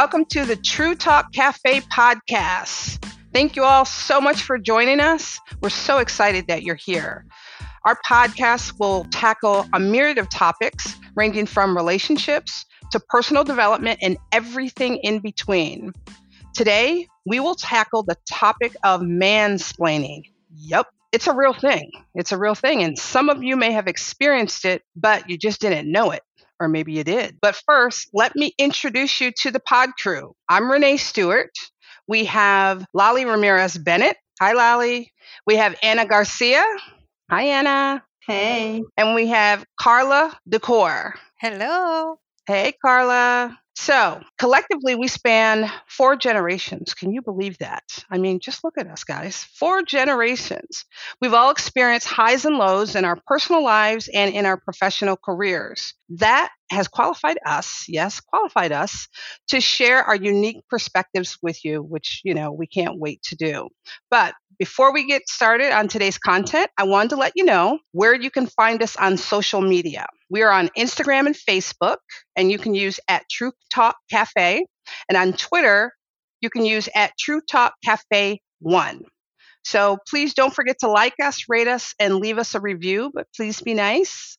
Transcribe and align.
Welcome 0.00 0.24
to 0.30 0.46
the 0.46 0.56
True 0.56 0.94
Talk 0.94 1.30
Cafe 1.34 1.82
podcast. 1.82 3.04
Thank 3.34 3.54
you 3.54 3.64
all 3.64 3.84
so 3.84 4.18
much 4.18 4.40
for 4.40 4.56
joining 4.56 4.98
us. 4.98 5.38
We're 5.60 5.68
so 5.68 5.98
excited 5.98 6.46
that 6.46 6.62
you're 6.62 6.74
here. 6.74 7.26
Our 7.84 7.98
podcast 8.06 8.80
will 8.80 9.04
tackle 9.10 9.66
a 9.74 9.78
myriad 9.78 10.16
of 10.16 10.30
topics 10.30 10.96
ranging 11.16 11.44
from 11.44 11.76
relationships 11.76 12.64
to 12.92 13.00
personal 13.10 13.44
development 13.44 13.98
and 14.00 14.16
everything 14.32 14.96
in 15.02 15.18
between. 15.18 15.92
Today, 16.54 17.06
we 17.26 17.38
will 17.38 17.54
tackle 17.54 18.02
the 18.02 18.16
topic 18.26 18.74
of 18.82 19.02
mansplaining. 19.02 20.22
Yep, 20.56 20.86
it's 21.12 21.26
a 21.26 21.34
real 21.34 21.52
thing. 21.52 21.90
It's 22.14 22.32
a 22.32 22.38
real 22.38 22.54
thing. 22.54 22.82
And 22.82 22.98
some 22.98 23.28
of 23.28 23.42
you 23.42 23.54
may 23.54 23.72
have 23.72 23.86
experienced 23.86 24.64
it, 24.64 24.80
but 24.96 25.28
you 25.28 25.36
just 25.36 25.60
didn't 25.60 25.92
know 25.92 26.10
it. 26.10 26.22
Or 26.60 26.68
maybe 26.68 26.92
you 26.92 27.04
did. 27.04 27.38
But 27.40 27.60
first, 27.66 28.10
let 28.12 28.36
me 28.36 28.52
introduce 28.58 29.20
you 29.20 29.32
to 29.38 29.50
the 29.50 29.60
pod 29.60 29.90
crew. 29.98 30.34
I'm 30.48 30.70
Renee 30.70 30.98
Stewart. 30.98 31.52
We 32.06 32.26
have 32.26 32.84
Lolly 32.92 33.24
Ramirez 33.24 33.78
Bennett. 33.78 34.18
Hi, 34.40 34.52
Lolly. 34.52 35.10
We 35.46 35.56
have 35.56 35.74
Anna 35.82 36.06
Garcia. 36.06 36.64
Hi, 37.30 37.44
Anna. 37.44 38.04
Hey. 38.26 38.82
And 38.96 39.14
we 39.14 39.28
have 39.28 39.64
Carla 39.78 40.38
Decor. 40.48 41.14
Hello. 41.40 42.18
Hey, 42.46 42.74
Carla. 42.84 43.58
So, 43.76 44.20
collectively, 44.38 44.94
we 44.94 45.08
span 45.08 45.70
four 45.88 46.14
generations. 46.14 46.92
Can 46.92 47.12
you 47.12 47.22
believe 47.22 47.56
that? 47.58 47.84
I 48.10 48.18
mean, 48.18 48.38
just 48.38 48.62
look 48.62 48.76
at 48.76 48.86
us, 48.88 49.04
guys. 49.04 49.44
Four 49.54 49.82
generations. 49.82 50.84
We've 51.22 51.32
all 51.32 51.50
experienced 51.50 52.06
highs 52.06 52.44
and 52.44 52.58
lows 52.58 52.94
in 52.94 53.06
our 53.06 53.18
personal 53.26 53.64
lives 53.64 54.08
and 54.12 54.34
in 54.34 54.44
our 54.44 54.58
professional 54.58 55.16
careers. 55.16 55.94
That 56.10 56.50
has 56.70 56.88
qualified 56.88 57.38
us, 57.46 57.84
yes, 57.86 58.20
qualified 58.20 58.72
us 58.72 59.08
to 59.48 59.60
share 59.60 60.02
our 60.02 60.16
unique 60.16 60.58
perspectives 60.68 61.38
with 61.40 61.64
you, 61.64 61.82
which, 61.82 62.20
you 62.24 62.34
know, 62.34 62.50
we 62.50 62.66
can't 62.66 62.98
wait 62.98 63.22
to 63.24 63.36
do. 63.36 63.68
But 64.10 64.34
before 64.58 64.92
we 64.92 65.06
get 65.06 65.28
started 65.28 65.72
on 65.72 65.86
today's 65.86 66.18
content, 66.18 66.68
I 66.76 66.82
wanted 66.82 67.10
to 67.10 67.16
let 67.16 67.32
you 67.36 67.44
know 67.44 67.78
where 67.92 68.14
you 68.14 68.30
can 68.30 68.46
find 68.46 68.82
us 68.82 68.96
on 68.96 69.16
social 69.16 69.60
media. 69.60 70.06
We 70.28 70.42
are 70.42 70.50
on 70.50 70.68
Instagram 70.76 71.26
and 71.26 71.36
Facebook, 71.36 71.98
and 72.36 72.50
you 72.50 72.58
can 72.58 72.74
use 72.74 72.98
at 73.08 73.28
True 73.30 73.52
Talk 73.72 73.96
Cafe. 74.10 74.66
And 75.08 75.16
on 75.16 75.32
Twitter, 75.34 75.92
you 76.40 76.50
can 76.50 76.64
use 76.64 76.88
at 76.94 77.12
True 77.18 77.40
Talk 77.40 77.74
Cafe 77.84 78.40
1. 78.58 79.02
So 79.64 79.98
please 80.08 80.34
don't 80.34 80.54
forget 80.54 80.76
to 80.80 80.88
like 80.88 81.14
us, 81.22 81.44
rate 81.48 81.68
us, 81.68 81.94
and 81.98 82.16
leave 82.16 82.38
us 82.38 82.54
a 82.54 82.60
review, 82.60 83.10
but 83.14 83.26
please 83.36 83.60
be 83.60 83.74
nice. 83.74 84.38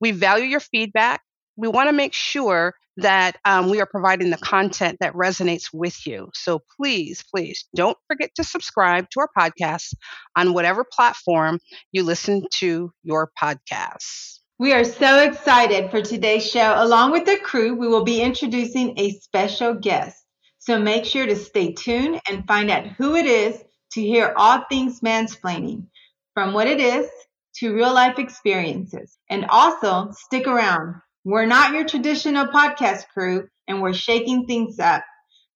We 0.00 0.10
value 0.10 0.46
your 0.46 0.60
feedback. 0.60 1.22
We 1.56 1.68
want 1.68 1.88
to 1.88 1.92
make 1.92 2.12
sure 2.12 2.74
that 2.98 3.36
um, 3.44 3.68
we 3.68 3.80
are 3.80 3.86
providing 3.86 4.30
the 4.30 4.38
content 4.38 4.98
that 5.00 5.12
resonates 5.12 5.68
with 5.72 6.06
you. 6.06 6.30
So 6.34 6.60
please, 6.76 7.24
please 7.32 7.66
don't 7.74 7.96
forget 8.08 8.30
to 8.36 8.44
subscribe 8.44 9.08
to 9.10 9.20
our 9.20 9.28
podcast 9.38 9.94
on 10.34 10.54
whatever 10.54 10.84
platform 10.84 11.58
you 11.92 12.02
listen 12.02 12.44
to 12.54 12.90
your 13.02 13.30
podcasts. 13.40 14.38
We 14.58 14.72
are 14.72 14.84
so 14.84 15.18
excited 15.18 15.90
for 15.90 16.00
today's 16.00 16.50
show. 16.50 16.74
Along 16.78 17.12
with 17.12 17.26
the 17.26 17.36
crew, 17.36 17.74
we 17.74 17.88
will 17.88 18.04
be 18.04 18.22
introducing 18.22 18.98
a 18.98 19.10
special 19.20 19.74
guest. 19.74 20.16
So 20.58 20.78
make 20.78 21.04
sure 21.04 21.26
to 21.26 21.36
stay 21.36 21.74
tuned 21.74 22.20
and 22.28 22.46
find 22.46 22.70
out 22.70 22.86
who 22.86 23.16
it 23.16 23.26
is 23.26 23.62
to 23.92 24.00
hear 24.00 24.32
all 24.36 24.64
things 24.68 25.00
mansplaining, 25.00 25.86
from 26.34 26.52
what 26.52 26.68
it 26.68 26.80
is 26.80 27.08
to 27.56 27.74
real 27.74 27.92
life 27.92 28.18
experiences. 28.18 29.18
And 29.30 29.46
also 29.46 30.10
stick 30.12 30.46
around 30.46 30.96
we're 31.26 31.46
not 31.46 31.74
your 31.74 31.84
traditional 31.84 32.46
podcast 32.46 33.08
crew, 33.12 33.48
and 33.66 33.82
we're 33.82 33.94
shaking 33.94 34.46
things 34.46 34.78
up. 34.78 35.02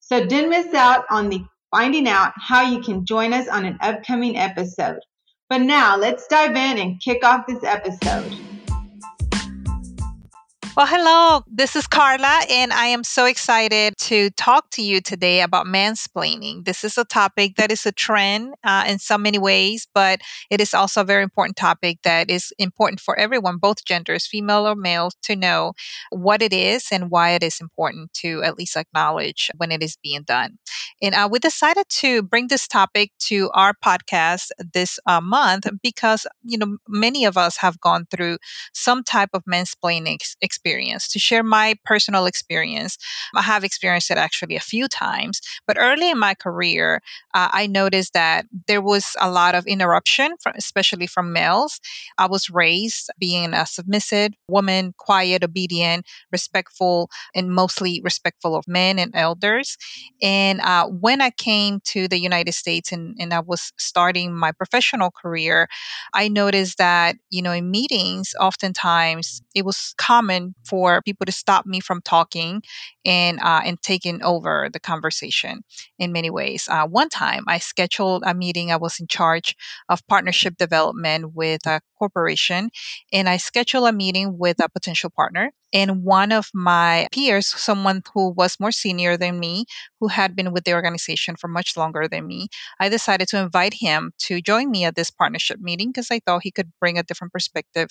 So 0.01 0.27
don't 0.27 0.51
miss 0.51 0.75
out 0.75 1.05
on 1.11 1.29
the 1.29 1.45
finding 1.71 2.09
out 2.09 2.33
how 2.35 2.63
you 2.63 2.81
can 2.81 3.07
join 3.07 3.33
us 3.33 3.47
on 3.47 3.65
an 3.65 3.79
upcoming 3.81 4.37
episode. 4.37 4.99
But 5.49 5.61
now 5.61 5.97
let's 5.97 6.27
dive 6.27 6.57
in 6.57 6.79
and 6.79 7.01
kick 7.01 7.25
off 7.25 7.47
this 7.47 7.63
episode. 7.63 8.35
Well, 10.77 10.87
hello, 10.87 11.43
this 11.47 11.77
is 11.77 11.87
Carla, 11.87 12.43
and 12.49 12.73
I 12.73 12.87
am 12.87 13.05
so 13.05 13.27
excited 13.27 13.95
to 13.99 14.31
talk 14.31 14.71
to 14.71 14.83
you 14.83 15.01
today 15.01 15.43
about 15.43 15.67
mansplaining. 15.67 16.65
This 16.65 16.85
is 16.85 16.97
a 16.97 17.05
topic 17.05 17.57
that 17.57 17.71
is 17.71 17.85
a 17.85 17.93
trend 17.93 18.55
uh, 18.65 18.85
in 18.89 18.99
so 18.99 19.19
many 19.19 19.39
ways, 19.39 19.87
but 19.95 20.21
it 20.51 20.61
is 20.61 20.73
also 20.73 21.03
a 21.03 21.05
very 21.05 21.23
important 21.23 21.57
topic 21.57 21.99
that 22.05 22.31
is 22.31 22.53
important 22.59 23.01
for 23.01 23.19
everyone, 23.19 23.59
both 23.59 23.85
genders, 23.85 24.27
female 24.27 24.67
or 24.67 24.75
male, 24.75 25.11
to 25.25 25.37
know 25.37 25.75
what 26.11 26.41
it 26.41 26.53
is 26.53 26.87
and 26.91 27.11
why 27.11 27.31
it 27.31 27.43
is 27.43 27.61
important 27.61 28.13
to 28.15 28.43
at 28.43 28.57
least 28.57 28.77
acknowledge 28.77 29.51
when 29.59 29.73
it 29.73 29.83
is 29.83 29.97
being 30.03 30.23
done. 30.23 30.57
And 31.03 31.15
uh, 31.15 31.29
we 31.31 31.39
decided 31.39 31.89
to 31.89 32.23
bring 32.23 32.49
this 32.49 32.67
topic 32.67 33.11
to 33.29 33.51
our 33.55 33.75
podcast 33.85 34.51
this 34.73 34.99
uh, 35.07 35.21
month 35.21 35.67
because, 35.83 36.27
you 36.43 36.59
know, 36.59 36.79
many 36.89 37.25
of 37.25 37.37
us 37.37 37.57
have 37.59 37.81
gone 37.81 38.07
through 38.11 38.39
some 38.73 39.03
type 39.03 39.31
of 39.35 39.45
mansplaining 39.45 40.19
experience 40.41 40.70
experience, 40.71 41.09
to 41.09 41.19
share 41.19 41.43
my 41.43 41.75
personal 41.85 42.27
experience. 42.27 42.97
I 43.35 43.43
have 43.43 43.65
experienced 43.65 44.11
it 44.11 44.19
actually 44.19 44.57
a 44.57 44.61
few 44.61 44.87
times, 44.89 45.41
but 45.67 45.77
early 45.79 46.11
in 46.11 46.19
my 46.19 46.35
career, 46.35 47.03
uh, 47.35 47.49
I 47.53 47.67
noticed 47.67 48.13
that 48.13 48.47
there 48.69 48.81
was 48.81 49.17
a 49.21 49.31
lot 49.31 49.55
of 49.55 49.67
interruption, 49.67 50.37
from, 50.41 50.53
especially 50.57 51.07
from 51.07 51.33
males. 51.33 51.81
I 52.19 52.27
was 52.27 52.51
raised 52.51 53.11
being 53.19 53.53
a 53.53 53.67
submissive 53.67 54.33
woman, 54.49 54.95
quiet, 54.97 55.43
obedient, 55.43 56.07
respectful, 56.31 57.11
and 57.35 57.51
mostly 57.51 58.01
respectful 58.05 58.55
of 58.55 58.69
men 58.69 58.99
and 58.99 59.13
elders. 59.15 59.77
And 60.23 60.61
uh, 60.61 60.87
when 60.87 61.21
I 61.21 61.31
came 61.31 61.81
to 61.87 62.07
the 62.07 62.21
United 62.21 62.53
States 62.55 62.93
and, 62.93 63.17
and 63.19 63.35
I 63.35 63.41
was 63.41 63.73
starting 63.77 64.35
my 64.37 64.53
professional 64.53 65.11
career, 65.11 65.69
I 66.15 66.29
noticed 66.29 66.79
that, 66.79 67.17
you 67.31 67.43
know, 67.43 67.53
in 67.53 67.71
meetings, 67.71 68.35
oftentimes 68.39 69.43
it 69.55 69.65
was 69.65 69.95
common 69.99 70.50
for 70.65 71.03
people 71.03 71.27
to 71.27 71.33
stop 71.33 71.67
me 71.67 71.81
from 71.81 72.01
talking 72.03 72.63
and 73.05 73.39
uh, 73.41 73.61
and 73.65 73.81
taking 73.83 74.23
over 74.23 74.69
the 74.73 74.81
conversation 74.81 75.63
in 75.99 76.13
many 76.13 76.31
ways. 76.31 76.69
Uh, 76.71 76.87
one 76.87 77.09
time, 77.09 77.45
I 77.47 77.59
scheduled 77.59 78.23
a 78.27 78.35
meeting. 78.35 78.71
I 78.71 78.77
was 78.77 79.01
in 79.01 79.07
charge 79.07 79.57
of 79.89 80.07
partnership 80.07 80.57
development 80.57 81.35
with 81.35 81.67
a 81.67 81.81
corporation, 81.99 82.71
and 83.13 83.29
I 83.29 83.37
scheduled 83.37 83.89
a 83.89 83.93
meeting 83.93 84.39
with 84.39 84.63
a 84.63 84.69
potential 84.69 85.11
partner. 85.11 85.53
And 85.73 86.03
one 86.05 86.33
of 86.33 86.51
my 86.55 87.09
peers, 87.13 87.47
someone 87.47 88.03
who 88.13 88.31
was 88.31 88.59
more 88.59 88.73
senior 88.73 89.17
than 89.17 89.39
me, 89.39 89.67
who 90.01 90.09
had 90.09 90.35
been 90.35 90.53
with 90.53 90.65
the 90.65 90.75
organization 90.75 91.37
for 91.37 91.49
much 91.49 91.77
longer 91.77 92.09
than 92.09 92.27
me, 92.27 92.49
I 92.81 92.89
decided 92.89 93.29
to 93.29 93.39
invite 93.39 93.75
him 93.75 94.13
to 94.27 94.41
join 94.41 94.71
me 94.71 94.85
at 94.85 94.97
this 94.97 95.11
partnership 95.11 95.61
meeting 95.61 95.91
because 95.91 96.09
I 96.11 96.21
thought 96.21 96.43
he 96.43 96.51
could 96.51 96.73
bring 96.81 96.99
a 96.99 97.03
different 97.03 97.33
perspective 97.33 97.89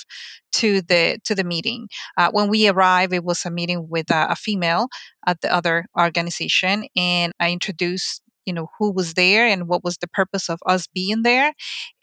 to 0.53 0.81
the 0.81 1.19
to 1.23 1.35
the 1.35 1.43
meeting. 1.43 1.87
Uh, 2.17 2.31
when 2.31 2.49
we 2.49 2.67
arrived, 2.67 3.13
it 3.13 3.23
was 3.23 3.45
a 3.45 3.51
meeting 3.51 3.87
with 3.89 4.09
a, 4.11 4.27
a 4.31 4.35
female 4.35 4.87
at 5.25 5.41
the 5.41 5.53
other 5.53 5.85
organization, 5.97 6.85
and 6.95 7.33
I 7.39 7.51
introduced 7.51 8.21
you 8.49 8.53
know 8.53 8.69
who 8.79 8.91
was 8.91 9.13
there 9.13 9.47
and 9.47 9.67
what 9.67 9.83
was 9.83 9.97
the 9.97 10.07
purpose 10.09 10.49
of 10.49 10.59
us 10.65 10.87
being 10.87 11.23
there 11.23 11.53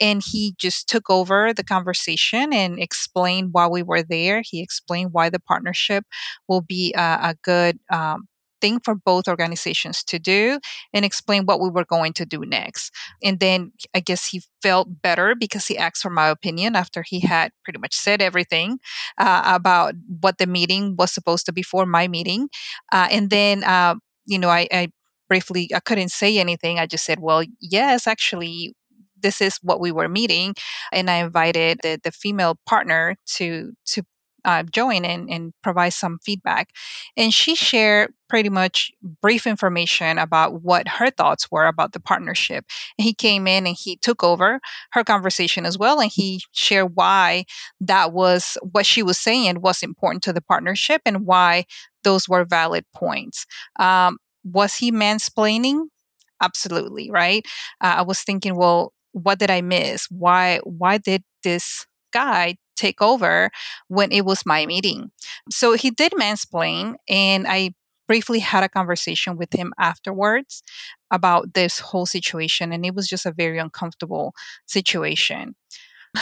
and 0.00 0.22
he 0.24 0.54
just 0.58 0.88
took 0.88 1.10
over 1.10 1.52
the 1.52 1.64
conversation 1.64 2.52
and 2.52 2.78
explained 2.78 3.50
why 3.52 3.66
we 3.66 3.82
were 3.82 4.02
there 4.02 4.42
he 4.44 4.62
explained 4.62 5.10
why 5.12 5.28
the 5.28 5.40
partnership 5.40 6.04
will 6.48 6.62
be 6.62 6.94
a, 6.96 7.18
a 7.30 7.36
good 7.42 7.78
um, 7.92 8.28
thing 8.60 8.80
for 8.80 8.94
both 8.94 9.28
organizations 9.28 10.02
to 10.04 10.18
do 10.18 10.58
and 10.94 11.04
explain 11.04 11.44
what 11.44 11.60
we 11.60 11.68
were 11.70 11.84
going 11.84 12.12
to 12.14 12.24
do 12.24 12.40
next. 12.46 12.92
And 13.22 13.40
then 13.40 13.72
I 13.94 14.00
guess 14.00 14.26
he 14.26 14.42
felt 14.62 14.88
better 15.02 15.34
because 15.34 15.66
he 15.66 15.78
asked 15.78 16.02
for 16.02 16.10
my 16.10 16.28
opinion 16.28 16.76
after 16.76 17.02
he 17.06 17.20
had 17.20 17.52
pretty 17.64 17.78
much 17.78 17.94
said 17.94 18.22
everything 18.22 18.78
uh, 19.18 19.42
about 19.44 19.94
what 20.20 20.38
the 20.38 20.46
meeting 20.46 20.96
was 20.96 21.12
supposed 21.12 21.46
to 21.46 21.52
be 21.52 21.62
for 21.62 21.86
my 21.86 22.08
meeting. 22.08 22.48
Uh, 22.92 23.08
and 23.10 23.30
then, 23.30 23.64
uh, 23.64 23.94
you 24.26 24.38
know, 24.38 24.48
I, 24.48 24.66
I 24.72 24.88
briefly, 25.28 25.70
I 25.74 25.80
couldn't 25.80 26.10
say 26.10 26.38
anything. 26.38 26.78
I 26.78 26.86
just 26.86 27.04
said, 27.04 27.20
well, 27.20 27.42
yes, 27.60 28.06
actually, 28.06 28.74
this 29.22 29.40
is 29.40 29.58
what 29.62 29.80
we 29.80 29.90
were 29.90 30.08
meeting 30.08 30.54
and 30.92 31.10
i 31.10 31.16
invited 31.16 31.78
the, 31.82 31.98
the 32.04 32.12
female 32.12 32.58
partner 32.66 33.16
to 33.24 33.72
to 33.86 34.02
uh, 34.46 34.62
join 34.62 35.04
and, 35.04 35.28
and 35.28 35.52
provide 35.62 35.92
some 35.92 36.18
feedback. 36.24 36.70
And 37.16 37.34
she 37.34 37.56
shared 37.56 38.14
pretty 38.28 38.48
much 38.48 38.92
brief 39.20 39.46
information 39.46 40.18
about 40.18 40.62
what 40.62 40.86
her 40.86 41.10
thoughts 41.10 41.50
were 41.50 41.66
about 41.66 41.92
the 41.92 42.00
partnership. 42.00 42.64
And 42.96 43.04
he 43.04 43.12
came 43.12 43.48
in 43.48 43.66
and 43.66 43.76
he 43.78 43.96
took 43.96 44.22
over 44.22 44.60
her 44.92 45.04
conversation 45.04 45.66
as 45.66 45.76
well 45.76 46.00
and 46.00 46.10
he 46.12 46.42
shared 46.52 46.92
why 46.94 47.44
that 47.80 48.12
was 48.12 48.56
what 48.62 48.86
she 48.86 49.02
was 49.02 49.18
saying 49.18 49.60
was 49.60 49.82
important 49.82 50.22
to 50.24 50.32
the 50.32 50.42
partnership 50.42 51.02
and 51.04 51.26
why 51.26 51.64
those 52.04 52.28
were 52.28 52.44
valid 52.44 52.84
points. 52.94 53.46
Um, 53.80 54.18
was 54.52 54.74
he 54.76 54.92
mansplaining? 54.92 55.86
Absolutely, 56.42 57.10
right? 57.10 57.44
Uh, 57.80 57.96
I 57.98 58.02
was 58.02 58.20
thinking, 58.22 58.56
well, 58.56 58.92
what 59.12 59.38
did 59.38 59.50
I 59.50 59.62
miss? 59.62 60.06
Why 60.10 60.60
why 60.64 60.98
did 60.98 61.22
this 61.42 61.86
guy 62.12 62.56
take 62.76 63.00
over 63.00 63.50
when 63.88 64.12
it 64.12 64.24
was 64.24 64.44
my 64.44 64.66
meeting? 64.66 65.10
So 65.50 65.72
he 65.74 65.90
did 65.90 66.12
mansplain, 66.12 66.96
and 67.08 67.46
I 67.48 67.74
briefly 68.06 68.38
had 68.38 68.62
a 68.62 68.68
conversation 68.68 69.36
with 69.36 69.52
him 69.52 69.72
afterwards 69.78 70.62
about 71.10 71.54
this 71.54 71.78
whole 71.80 72.06
situation, 72.06 72.72
and 72.72 72.84
it 72.84 72.94
was 72.94 73.08
just 73.08 73.26
a 73.26 73.32
very 73.32 73.58
uncomfortable 73.58 74.34
situation. 74.66 75.54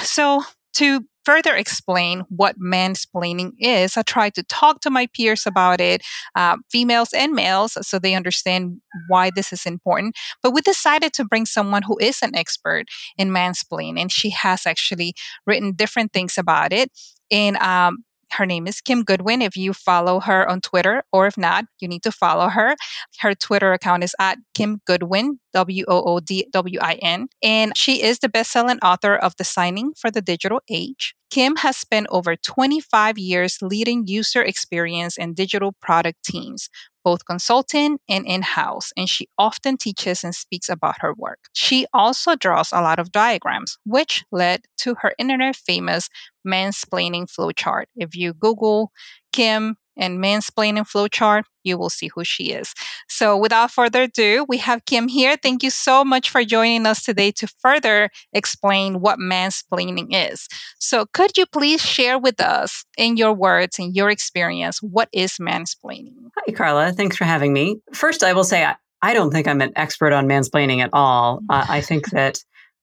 So, 0.03 0.43
to 0.75 1.01
further 1.25 1.55
explain 1.55 2.23
what 2.29 2.59
mansplaining 2.59 3.53
is, 3.59 3.97
I 3.97 4.03
tried 4.03 4.35
to 4.35 4.43
talk 4.43 4.81
to 4.81 4.91
my 4.91 5.09
peers 5.15 5.47
about 5.47 5.81
it, 5.81 6.03
uh, 6.35 6.57
females 6.71 7.11
and 7.15 7.33
males, 7.33 7.79
so 7.87 7.99
they 7.99 8.15
understand 8.15 8.81
why 9.09 9.31
this 9.35 9.53
is 9.53 9.65
important. 9.65 10.17
But 10.43 10.53
we 10.53 10.61
decided 10.61 11.13
to 11.15 11.25
bring 11.25 11.47
someone 11.47 11.83
who 11.83 11.99
is 11.99 12.21
an 12.23 12.35
expert 12.35 12.87
in 13.17 13.31
mansplaining, 13.31 13.99
and 14.01 14.13
she 14.13 14.31
has 14.31 14.67
actually 14.67 15.15
written 15.47 15.73
different 15.73 16.13
things 16.13 16.37
about 16.37 16.73
it. 16.73 16.91
And 17.31 17.57
um, 17.57 18.05
her 18.33 18.47
name 18.47 18.67
is 18.67 18.81
Kim 18.81 19.03
Goodwin. 19.03 19.43
If 19.43 19.57
you 19.57 19.73
follow 19.73 20.21
her 20.21 20.49
on 20.49 20.61
Twitter, 20.61 21.03
or 21.13 21.27
if 21.27 21.37
not, 21.37 21.65
you 21.81 21.89
need 21.89 22.03
to 22.03 22.13
follow 22.13 22.49
her. 22.49 22.77
Her 23.21 23.35
Twitter 23.35 23.73
account 23.73 24.05
is 24.05 24.15
at 24.19 24.39
Kim 24.55 24.81
Goodwin, 24.87 25.39
W 25.53 25.85
O 25.89 26.03
O 26.03 26.21
D 26.21 26.47
W 26.53 26.79
I 26.81 26.95
N. 26.95 27.29
And 27.43 27.77
she 27.77 28.03
is 28.03 28.19
the 28.19 28.29
best 28.29 28.51
selling 28.51 28.79
author 28.81 29.17
of 29.17 29.37
Designing 29.37 29.93
for 29.97 30.11
the 30.11 30.23
Digital 30.23 30.61
Age. 30.69 31.15
Kim 31.31 31.57
has 31.57 31.77
spent 31.77 32.07
over 32.11 32.37
25 32.37 33.19
years 33.19 33.59
leading 33.61 34.07
user 34.07 34.43
experience 34.43 35.19
and 35.19 35.35
digital 35.35 35.73
product 35.81 36.23
teams, 36.25 36.69
both 37.05 37.25
consulting 37.27 37.99
and 38.09 38.27
in 38.27 38.43
house, 38.43 38.93
and 38.97 39.09
she 39.09 39.29
often 39.39 39.77
teaches 39.77 40.25
and 40.25 40.35
speaks 40.35 40.69
about 40.69 41.01
her 41.01 41.15
work. 41.15 41.39
She 41.53 41.87
also 41.93 42.35
draws 42.35 42.73
a 42.73 42.81
lot 42.81 42.99
of 42.99 43.13
diagrams, 43.13 43.79
which 43.85 44.25
led 44.33 44.63
to 44.79 44.95
her 45.01 45.15
internet 45.19 45.57
famous 45.57 46.09
mansplaining 46.47 47.27
flowchart. 47.31 47.85
If 47.97 48.17
you 48.17 48.33
Google 48.35 48.91
Kim 49.33 49.77
and 49.97 50.23
mansplaining 50.23 50.87
flowchart, 50.87 51.45
you 51.63 51.79
will 51.79 51.91
see 51.91 52.09
who 52.15 52.25
she 52.25 52.53
is. 52.53 52.75
So, 53.09 53.37
without 53.37 53.71
further 53.71 54.03
ado, 54.03 54.45
we 54.49 54.59
have 54.59 54.85
Kim 54.85 55.09
here. 55.09 55.37
Thank 55.37 55.63
you 55.63 55.71
so 55.71 56.05
much 56.05 56.31
for 56.31 56.45
joining 56.45 56.87
us 56.87 57.03
today 57.03 57.31
to 57.33 57.49
further 57.61 58.11
explain 58.33 59.01
what 59.01 59.19
mansplaining 59.19 60.09
is. 60.11 60.49
So, 60.79 61.07
could 61.13 61.37
you 61.37 61.47
please 61.47 61.81
share 61.81 62.19
with 62.19 62.41
us, 62.41 62.85
in 62.97 63.17
your 63.17 63.33
words, 63.33 63.79
in 63.79 63.95
your 63.95 64.11
experience, 64.11 64.83
what 64.83 65.09
is 65.13 65.39
mansplaining? 65.39 66.15
Hi, 66.37 66.53
Carla. 66.53 66.93
Thanks 66.93 67.17
for 67.17 67.25
having 67.25 67.53
me. 67.53 67.81
First, 67.93 68.23
I 68.23 68.33
will 68.33 68.45
say 68.45 68.65
I, 68.65 68.77
I 69.03 69.15
don't 69.15 69.31
think 69.31 69.49
I'm 69.49 69.61
an 69.61 69.73
expert 69.77 70.13
on 70.13 70.27
mansplaining 70.27 70.81
at 70.81 70.91
all. 70.93 71.41
Uh, 71.49 71.67
I 71.69 71.81
think 71.81 72.11
that 72.11 72.39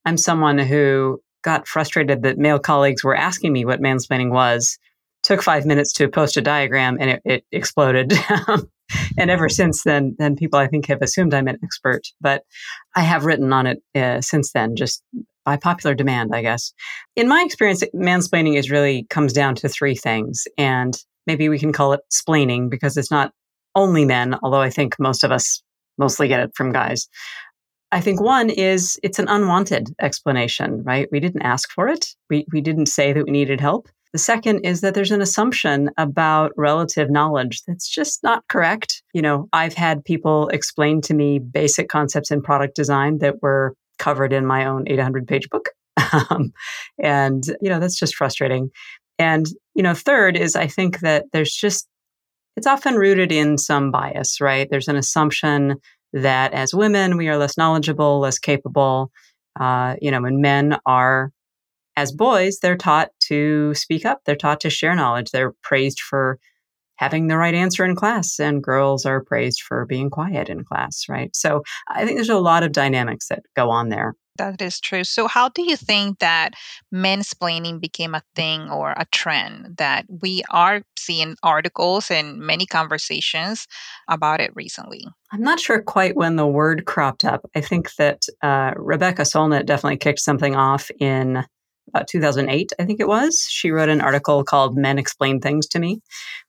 I'm 0.05 0.17
someone 0.17 0.57
who 0.57 1.21
got 1.43 1.67
frustrated 1.67 2.21
that 2.23 2.37
male 2.37 2.59
colleagues 2.59 3.03
were 3.03 3.15
asking 3.15 3.51
me 3.51 3.65
what 3.65 3.81
mansplaining 3.81 4.29
was 4.29 4.77
took 5.23 5.41
five 5.41 5.65
minutes 5.65 5.93
to 5.93 6.07
post 6.07 6.37
a 6.37 6.41
diagram 6.41 6.97
and 6.99 7.11
it, 7.11 7.21
it 7.25 7.45
exploded. 7.51 8.13
and 9.17 9.31
ever 9.31 9.49
since 9.49 9.83
then, 9.83 10.15
then 10.17 10.35
people 10.35 10.59
I 10.59 10.67
think 10.67 10.87
have 10.87 11.01
assumed 11.01 11.33
I'm 11.33 11.47
an 11.47 11.59
expert, 11.63 12.07
but 12.19 12.43
I 12.95 13.01
have 13.01 13.25
written 13.25 13.53
on 13.53 13.67
it 13.67 13.83
uh, 13.95 14.21
since 14.21 14.51
then, 14.51 14.75
just 14.75 15.03
by 15.45 15.57
popular 15.57 15.95
demand, 15.95 16.31
I 16.33 16.41
guess. 16.41 16.73
In 17.15 17.27
my 17.27 17.43
experience, 17.45 17.83
mansplaining 17.95 18.57
is 18.57 18.71
really 18.71 19.05
comes 19.09 19.33
down 19.33 19.55
to 19.55 19.69
three 19.69 19.95
things, 19.95 20.43
and 20.57 20.95
maybe 21.27 21.49
we 21.49 21.59
can 21.59 21.73
call 21.73 21.93
it 21.93 22.01
splaining 22.11 22.69
because 22.69 22.97
it's 22.97 23.11
not 23.11 23.33
only 23.75 24.05
men, 24.05 24.37
although 24.43 24.61
I 24.61 24.69
think 24.69 24.95
most 24.99 25.23
of 25.23 25.31
us 25.31 25.63
mostly 25.97 26.27
get 26.27 26.41
it 26.41 26.51
from 26.55 26.71
guys. 26.71 27.07
I 27.91 28.01
think 28.01 28.21
one 28.21 28.49
is 28.49 28.99
it's 29.03 29.19
an 29.19 29.27
unwanted 29.27 29.89
explanation, 29.99 30.83
right? 30.83 31.09
We 31.11 31.19
didn't 31.19 31.41
ask 31.41 31.71
for 31.71 31.87
it. 31.89 32.07
We, 32.29 32.45
we 32.51 32.61
didn't 32.61 32.85
say 32.85 33.11
that 33.11 33.25
we 33.25 33.31
needed 33.31 33.59
help. 33.59 33.89
The 34.13 34.19
second 34.19 34.65
is 34.65 34.81
that 34.81 34.93
there's 34.93 35.11
an 35.11 35.21
assumption 35.21 35.89
about 35.97 36.51
relative 36.57 37.09
knowledge 37.09 37.61
that's 37.65 37.87
just 37.87 38.23
not 38.23 38.45
correct. 38.49 39.03
You 39.13 39.21
know, 39.21 39.47
I've 39.53 39.73
had 39.73 40.03
people 40.03 40.49
explain 40.49 40.99
to 41.01 41.13
me 41.13 41.39
basic 41.39 41.87
concepts 41.87 42.29
in 42.29 42.41
product 42.41 42.75
design 42.75 43.19
that 43.19 43.41
were 43.41 43.73
covered 43.99 44.33
in 44.33 44.45
my 44.45 44.65
own 44.65 44.83
800 44.87 45.27
page 45.27 45.49
book. 45.49 45.69
Um, 46.29 46.51
and, 47.01 47.41
you 47.61 47.69
know, 47.69 47.79
that's 47.79 47.97
just 47.97 48.15
frustrating. 48.15 48.69
And, 49.17 49.45
you 49.75 49.83
know, 49.83 49.93
third 49.93 50.35
is 50.35 50.57
I 50.57 50.67
think 50.67 50.99
that 50.99 51.25
there's 51.31 51.53
just, 51.53 51.87
it's 52.57 52.67
often 52.67 52.95
rooted 52.95 53.31
in 53.31 53.57
some 53.57 53.91
bias, 53.91 54.41
right? 54.41 54.67
There's 54.69 54.89
an 54.89 54.97
assumption 54.97 55.75
that 56.11 56.53
as 56.53 56.73
women, 56.73 57.15
we 57.15 57.29
are 57.29 57.37
less 57.37 57.57
knowledgeable, 57.57 58.19
less 58.19 58.39
capable. 58.39 59.09
Uh, 59.57 59.95
you 60.01 60.11
know, 60.11 60.25
and 60.25 60.41
men 60.41 60.77
are 60.85 61.31
as 62.01 62.11
boys, 62.11 62.57
they're 62.59 62.75
taught 62.75 63.09
to 63.27 63.75
speak 63.75 64.05
up, 64.05 64.21
they're 64.25 64.35
taught 64.35 64.59
to 64.61 64.71
share 64.71 64.95
knowledge, 64.95 65.29
they're 65.29 65.53
praised 65.61 65.99
for 65.99 66.39
having 66.95 67.27
the 67.27 67.37
right 67.37 67.53
answer 67.53 67.85
in 67.85 67.95
class, 67.95 68.39
and 68.39 68.63
girls 68.63 69.05
are 69.05 69.23
praised 69.23 69.61
for 69.61 69.85
being 69.85 70.09
quiet 70.09 70.49
in 70.49 70.63
class, 70.63 71.05
right? 71.07 71.35
So 71.35 71.61
I 71.87 72.03
think 72.03 72.17
there's 72.17 72.29
a 72.29 72.39
lot 72.39 72.63
of 72.63 72.71
dynamics 72.71 73.27
that 73.27 73.43
go 73.55 73.69
on 73.69 73.89
there. 73.89 74.15
That 74.37 74.61
is 74.61 74.79
true. 74.79 75.03
So, 75.03 75.27
how 75.27 75.49
do 75.49 75.61
you 75.61 75.75
think 75.75 76.19
that 76.19 76.53
mansplaining 76.93 77.79
became 77.81 78.15
a 78.15 78.23
thing 78.33 78.69
or 78.71 78.91
a 78.91 79.05
trend 79.11 79.77
that 79.77 80.05
we 80.09 80.41
are 80.49 80.81
seeing 80.97 81.35
articles 81.43 82.09
and 82.09 82.39
many 82.39 82.65
conversations 82.65 83.67
about 84.07 84.39
it 84.39 84.51
recently? 84.55 85.03
I'm 85.31 85.43
not 85.43 85.59
sure 85.59 85.81
quite 85.81 86.15
when 86.15 86.37
the 86.37 86.47
word 86.47 86.85
cropped 86.85 87.25
up. 87.25 87.41
I 87.55 87.61
think 87.61 87.93
that 87.95 88.23
uh, 88.41 88.71
Rebecca 88.77 89.23
Solnit 89.23 89.65
definitely 89.65 89.97
kicked 89.97 90.21
something 90.21 90.55
off 90.55 90.89
in 90.99 91.45
about 91.87 92.07
2008, 92.07 92.71
I 92.79 92.85
think 92.85 92.99
it 92.99 93.07
was. 93.07 93.45
She 93.49 93.71
wrote 93.71 93.89
an 93.89 94.01
article 94.01 94.43
called 94.43 94.77
Men 94.77 94.97
Explain 94.97 95.39
Things 95.39 95.67
to 95.67 95.79
Me, 95.79 96.01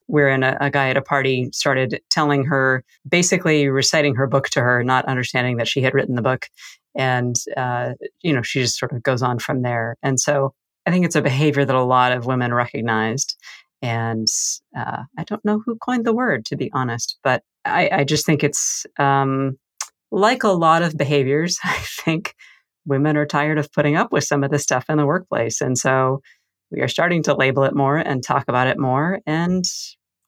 wherein 0.06 0.42
a, 0.42 0.56
a 0.60 0.70
guy 0.70 0.88
at 0.88 0.96
a 0.96 1.02
party 1.02 1.48
started 1.52 2.00
telling 2.10 2.44
her, 2.44 2.84
basically 3.08 3.68
reciting 3.68 4.14
her 4.14 4.26
book 4.26 4.48
to 4.50 4.60
her, 4.60 4.84
not 4.84 5.06
understanding 5.06 5.56
that 5.56 5.68
she 5.68 5.82
had 5.82 5.94
written 5.94 6.14
the 6.14 6.22
book. 6.22 6.46
And, 6.96 7.36
uh, 7.56 7.94
you 8.20 8.32
know, 8.32 8.42
she 8.42 8.60
just 8.60 8.78
sort 8.78 8.92
of 8.92 9.02
goes 9.02 9.22
on 9.22 9.38
from 9.38 9.62
there. 9.62 9.96
And 10.02 10.20
so 10.20 10.54
I 10.86 10.90
think 10.90 11.04
it's 11.04 11.16
a 11.16 11.22
behavior 11.22 11.64
that 11.64 11.74
a 11.74 11.82
lot 11.82 12.12
of 12.12 12.26
women 12.26 12.52
recognized. 12.52 13.36
And 13.80 14.28
uh, 14.76 15.02
I 15.18 15.24
don't 15.24 15.44
know 15.44 15.60
who 15.64 15.76
coined 15.76 16.04
the 16.04 16.14
word, 16.14 16.44
to 16.46 16.56
be 16.56 16.70
honest, 16.72 17.18
but 17.24 17.42
I, 17.64 17.88
I 17.92 18.04
just 18.04 18.26
think 18.26 18.44
it's 18.44 18.86
um, 18.98 19.58
like 20.10 20.44
a 20.44 20.48
lot 20.48 20.82
of 20.82 20.96
behaviors, 20.96 21.58
I 21.64 21.78
think 22.04 22.34
women 22.86 23.16
are 23.16 23.26
tired 23.26 23.58
of 23.58 23.72
putting 23.72 23.96
up 23.96 24.12
with 24.12 24.24
some 24.24 24.44
of 24.44 24.50
this 24.50 24.62
stuff 24.62 24.86
in 24.88 24.98
the 24.98 25.06
workplace. 25.06 25.60
And 25.60 25.76
so 25.78 26.20
we 26.70 26.80
are 26.80 26.88
starting 26.88 27.22
to 27.24 27.34
label 27.34 27.64
it 27.64 27.74
more 27.74 27.96
and 27.96 28.22
talk 28.22 28.44
about 28.48 28.66
it 28.66 28.78
more 28.78 29.20
and 29.26 29.64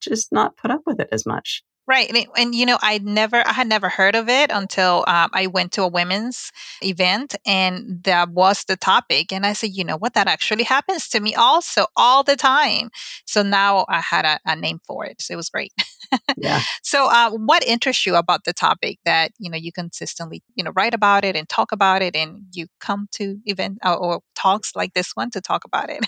just 0.03 0.33
not 0.33 0.57
put 0.57 0.71
up 0.71 0.83
with 0.87 1.01
it 1.01 1.09
as 1.11 1.25
much. 1.27 1.63
Right, 1.87 2.09
and, 2.09 2.27
and 2.35 2.55
you 2.55 2.65
know, 2.65 2.79
I 2.81 2.97
never, 2.99 3.47
I 3.47 3.53
had 3.53 3.69
never 3.69 3.91
heard 3.91 4.15
of 4.15 4.31
it 4.31 4.51
until 4.51 5.05
um, 5.07 5.29
I 5.35 5.49
went 5.49 5.73
to 5.73 5.83
a 5.83 5.89
women's 5.89 6.51
event, 6.83 7.35
and 7.45 8.03
that 8.05 8.31
was 8.31 8.65
the 8.65 8.77
topic. 8.77 9.35
And 9.35 9.45
I 9.45 9.53
said, 9.53 9.71
you 9.75 9.85
know 9.85 9.99
what, 9.99 10.15
that 10.15 10.27
actually 10.27 10.65
happens 10.65 11.09
to 11.11 11.21
me 11.21 11.35
also 11.35 11.85
all 11.95 12.23
the 12.23 12.37
time. 12.37 12.89
So 13.27 13.43
now 13.43 13.85
I 13.87 14.01
had 14.01 14.25
a, 14.25 14.41
a 14.47 14.57
name 14.57 14.81
for 14.87 15.05
it. 15.05 15.21
So 15.21 15.35
it 15.35 15.37
was 15.37 15.51
great. 15.51 15.75
Yeah. 16.37 16.61
so, 16.83 17.09
uh, 17.11 17.31
what 17.31 17.65
interests 17.65 18.07
you 18.07 18.17
about 18.17 18.45
the 18.45 18.53
topic 18.53 18.99
that 19.05 19.33
you 19.39 19.51
know 19.51 19.57
you 19.57 19.73
consistently, 19.73 20.43
you 20.55 20.65
know, 20.65 20.73
write 20.75 20.95
about 20.95 21.25
it 21.25 21.37
and 21.37 21.49
talk 21.49 21.73
about 21.73 22.03
it, 22.03 22.17
and 22.17 22.43
you 22.53 22.67
come 22.81 23.09
to 23.13 23.39
event 23.45 23.79
or, 23.85 23.91
uh, 23.91 23.97
or 23.97 24.21
talks 24.35 24.75
like 24.75 24.95
this 24.95 25.13
one 25.15 25.31
to 25.31 25.41
talk 25.41 25.65
about 25.65 25.91
it? 25.91 26.05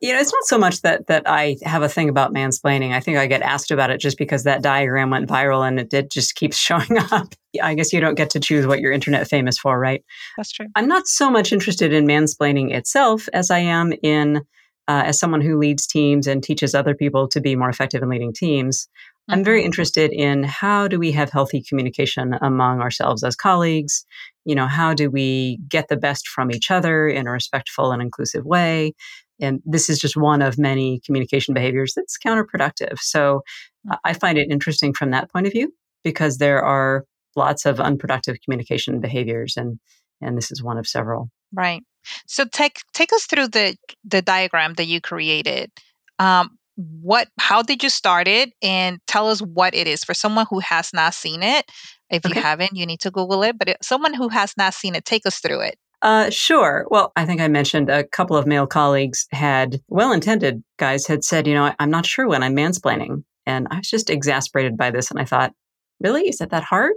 You 0.00 0.12
know, 0.12 0.20
it's 0.20 0.32
not 0.32 0.44
so 0.44 0.58
much 0.58 0.80
that 0.82 1.06
that 1.08 1.24
I 1.26 1.56
have 1.62 1.82
a 1.82 1.88
thing 1.88 2.08
about 2.08 2.32
mansplaining. 2.32 2.92
I 2.92 3.00
think 3.00 3.18
I 3.18 3.26
get 3.26 3.42
asked 3.42 3.70
about 3.70 3.90
it 3.90 4.00
just 4.00 4.16
because 4.16 4.44
that 4.44 4.62
diagram 4.62 5.10
went 5.10 5.28
viral 5.28 5.66
and 5.66 5.78
it 5.78 5.90
did 5.90 6.10
just 6.10 6.34
keeps 6.34 6.56
showing 6.68 6.98
up. 7.10 7.34
I 7.62 7.74
guess 7.74 7.92
you 7.92 8.00
don't 8.00 8.14
get 8.14 8.30
to 8.30 8.40
choose 8.40 8.66
what 8.66 8.80
you're 8.80 8.92
internet 8.92 9.28
famous 9.28 9.58
for, 9.58 9.78
right? 9.78 10.04
That's 10.36 10.52
true. 10.52 10.66
I'm 10.74 10.88
not 10.88 11.06
so 11.06 11.30
much 11.30 11.52
interested 11.52 11.92
in 11.92 12.06
mansplaining 12.06 12.72
itself 12.72 13.28
as 13.32 13.50
I 13.50 13.58
am 13.58 13.92
in 14.02 14.42
uh, 14.88 15.02
as 15.04 15.18
someone 15.18 15.42
who 15.42 15.58
leads 15.58 15.86
teams 15.86 16.26
and 16.26 16.42
teaches 16.42 16.74
other 16.74 16.94
people 16.94 17.28
to 17.28 17.40
be 17.40 17.54
more 17.54 17.68
effective 17.68 18.02
in 18.02 18.08
leading 18.08 18.32
teams. 18.32 18.88
I'm 19.28 19.44
very 19.44 19.60
mm-hmm. 19.60 19.66
interested 19.66 20.12
in 20.12 20.42
how 20.42 20.88
do 20.88 20.98
we 20.98 21.12
have 21.12 21.30
healthy 21.30 21.62
communication 21.62 22.34
among 22.40 22.80
ourselves 22.80 23.22
as 23.22 23.36
colleagues? 23.36 24.06
You 24.44 24.54
know, 24.54 24.66
how 24.66 24.94
do 24.94 25.10
we 25.10 25.58
get 25.68 25.88
the 25.88 25.96
best 25.96 26.28
from 26.28 26.50
each 26.50 26.70
other 26.70 27.08
in 27.08 27.26
a 27.26 27.30
respectful 27.30 27.92
and 27.92 28.00
inclusive 28.00 28.44
way? 28.44 28.94
And 29.40 29.60
this 29.64 29.88
is 29.88 29.98
just 29.98 30.16
one 30.16 30.42
of 30.42 30.58
many 30.58 31.00
communication 31.04 31.54
behaviors 31.54 31.92
that's 31.94 32.18
counterproductive. 32.18 32.98
So 32.98 33.42
uh, 33.90 33.96
I 34.04 34.14
find 34.14 34.38
it 34.38 34.50
interesting 34.50 34.92
from 34.92 35.10
that 35.10 35.30
point 35.30 35.46
of 35.46 35.52
view 35.52 35.72
because 36.02 36.38
there 36.38 36.62
are 36.64 37.04
lots 37.36 37.66
of 37.66 37.80
unproductive 37.80 38.36
communication 38.44 39.00
behaviors 39.00 39.56
and 39.56 39.78
and 40.20 40.36
this 40.36 40.50
is 40.50 40.62
one 40.62 40.78
of 40.78 40.86
several. 40.88 41.30
Right. 41.52 41.82
So 42.26 42.44
take 42.44 42.80
take 42.92 43.12
us 43.12 43.26
through 43.26 43.48
the 43.48 43.76
the 44.04 44.22
diagram 44.22 44.74
that 44.74 44.86
you 44.86 45.00
created. 45.00 45.70
Um, 46.18 46.57
what 46.78 47.28
how 47.38 47.60
did 47.60 47.82
you 47.82 47.90
start 47.90 48.28
it 48.28 48.52
and 48.62 48.98
tell 49.06 49.28
us 49.28 49.40
what 49.40 49.74
it 49.74 49.88
is 49.88 50.04
for 50.04 50.14
someone 50.14 50.46
who 50.48 50.60
has 50.60 50.92
not 50.94 51.12
seen 51.12 51.42
it 51.42 51.68
if 52.08 52.24
okay. 52.24 52.34
you 52.34 52.40
haven't 52.40 52.76
you 52.76 52.86
need 52.86 53.00
to 53.00 53.10
google 53.10 53.42
it 53.42 53.58
but 53.58 53.68
it, 53.68 53.76
someone 53.82 54.14
who 54.14 54.28
has 54.28 54.54
not 54.56 54.72
seen 54.72 54.94
it 54.94 55.04
take 55.04 55.26
us 55.26 55.38
through 55.40 55.60
it 55.60 55.76
uh, 56.00 56.30
sure. 56.30 56.86
Well, 56.90 57.12
I 57.16 57.26
think 57.26 57.40
I 57.40 57.48
mentioned 57.48 57.90
a 57.90 58.04
couple 58.04 58.36
of 58.36 58.46
male 58.46 58.66
colleagues 58.66 59.26
had 59.32 59.80
well 59.88 60.12
intended 60.12 60.62
guys 60.78 61.06
had 61.06 61.24
said, 61.24 61.48
you 61.48 61.54
know, 61.54 61.74
I'm 61.78 61.90
not 61.90 62.06
sure 62.06 62.28
when 62.28 62.42
I'm 62.42 62.54
mansplaining. 62.54 63.24
And 63.46 63.66
I 63.70 63.78
was 63.78 63.90
just 63.90 64.10
exasperated 64.10 64.76
by 64.76 64.90
this. 64.90 65.10
And 65.10 65.18
I 65.18 65.24
thought, 65.24 65.52
really? 66.00 66.28
Is 66.28 66.40
it 66.40 66.50
that 66.50 66.62
hard 66.62 66.92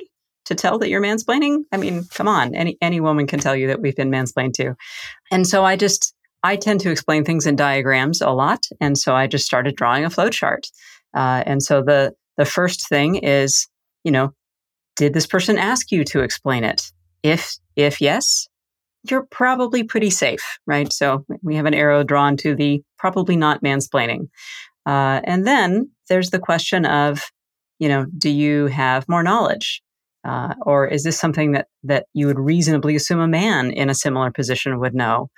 to 0.46 0.56
tell 0.56 0.78
that 0.80 0.90
you're 0.90 1.02
mansplaining? 1.02 1.64
I 1.72 1.78
mean, 1.78 2.04
come 2.14 2.28
on. 2.28 2.54
Any, 2.54 2.78
any 2.82 3.00
woman 3.00 3.26
can 3.26 3.40
tell 3.40 3.56
you 3.56 3.68
that 3.68 3.82
we've 3.82 3.96
been 3.96 4.12
mansplained 4.12 4.54
to. 4.56 4.76
And 5.32 5.48
so 5.48 5.66
I 5.66 5.78
just, 5.78 6.14
I 6.44 6.56
tend 6.56 6.80
to 6.82 6.92
explain 6.92 7.24
things 7.24 7.46
in 7.46 7.56
diagrams 7.56 8.22
a 8.22 8.32
lot. 8.32 8.66
And 8.80 8.98
so 8.98 9.16
I 9.16 9.28
just 9.28 9.46
started 9.46 9.76
drawing 9.76 10.06
a 10.06 10.10
flow 10.10 10.30
chart. 10.30 10.68
Uh, 11.14 11.44
and 11.46 11.62
so 11.62 11.82
the, 11.82 12.14
the 12.38 12.46
first 12.46 12.88
thing 12.88 13.16
is, 13.16 13.68
you 14.04 14.12
know, 14.12 14.34
did 14.96 15.14
this 15.14 15.28
person 15.28 15.58
ask 15.58 15.92
you 15.92 16.04
to 16.06 16.22
explain 16.22 16.64
it? 16.64 16.92
If, 17.24 17.58
if 17.76 18.02
yes, 18.02 18.48
you're 19.10 19.28
probably 19.30 19.84
pretty 19.84 20.10
safe, 20.10 20.60
right? 20.66 20.92
So 20.92 21.26
we 21.42 21.56
have 21.56 21.66
an 21.66 21.74
arrow 21.74 22.04
drawn 22.04 22.38
to 22.38 22.56
the 22.56 22.82
probably 22.98 23.36
not 23.36 23.64
mansplaining. 23.64 24.30
Uh, 24.86 25.22
and 25.24 25.46
then 25.46 25.90
there's 26.10 26.32
the 26.32 26.40
question 26.40 26.86
of, 26.86 27.24
you 27.80 27.88
know, 27.88 28.06
do 28.18 28.30
you 28.30 28.68
have 28.68 29.08
more 29.08 29.24
knowledge? 29.24 29.82
Uh, 30.24 30.54
or 30.62 30.88
is 30.88 31.04
this 31.04 31.20
something 31.20 31.54
that, 31.54 31.68
that 31.84 32.06
you 32.14 32.28
would 32.28 32.40
reasonably 32.40 32.96
assume 32.96 33.20
a 33.20 33.28
man 33.28 33.72
in 33.72 33.90
a 33.90 33.96
similar 33.96 34.30
position 34.30 34.80
would 34.80 34.94
know? 34.94 35.30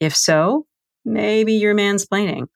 If 0.00 0.16
so, 0.16 0.66
maybe 1.04 1.54
you're 1.54 1.74
mansplaining. 1.74 2.46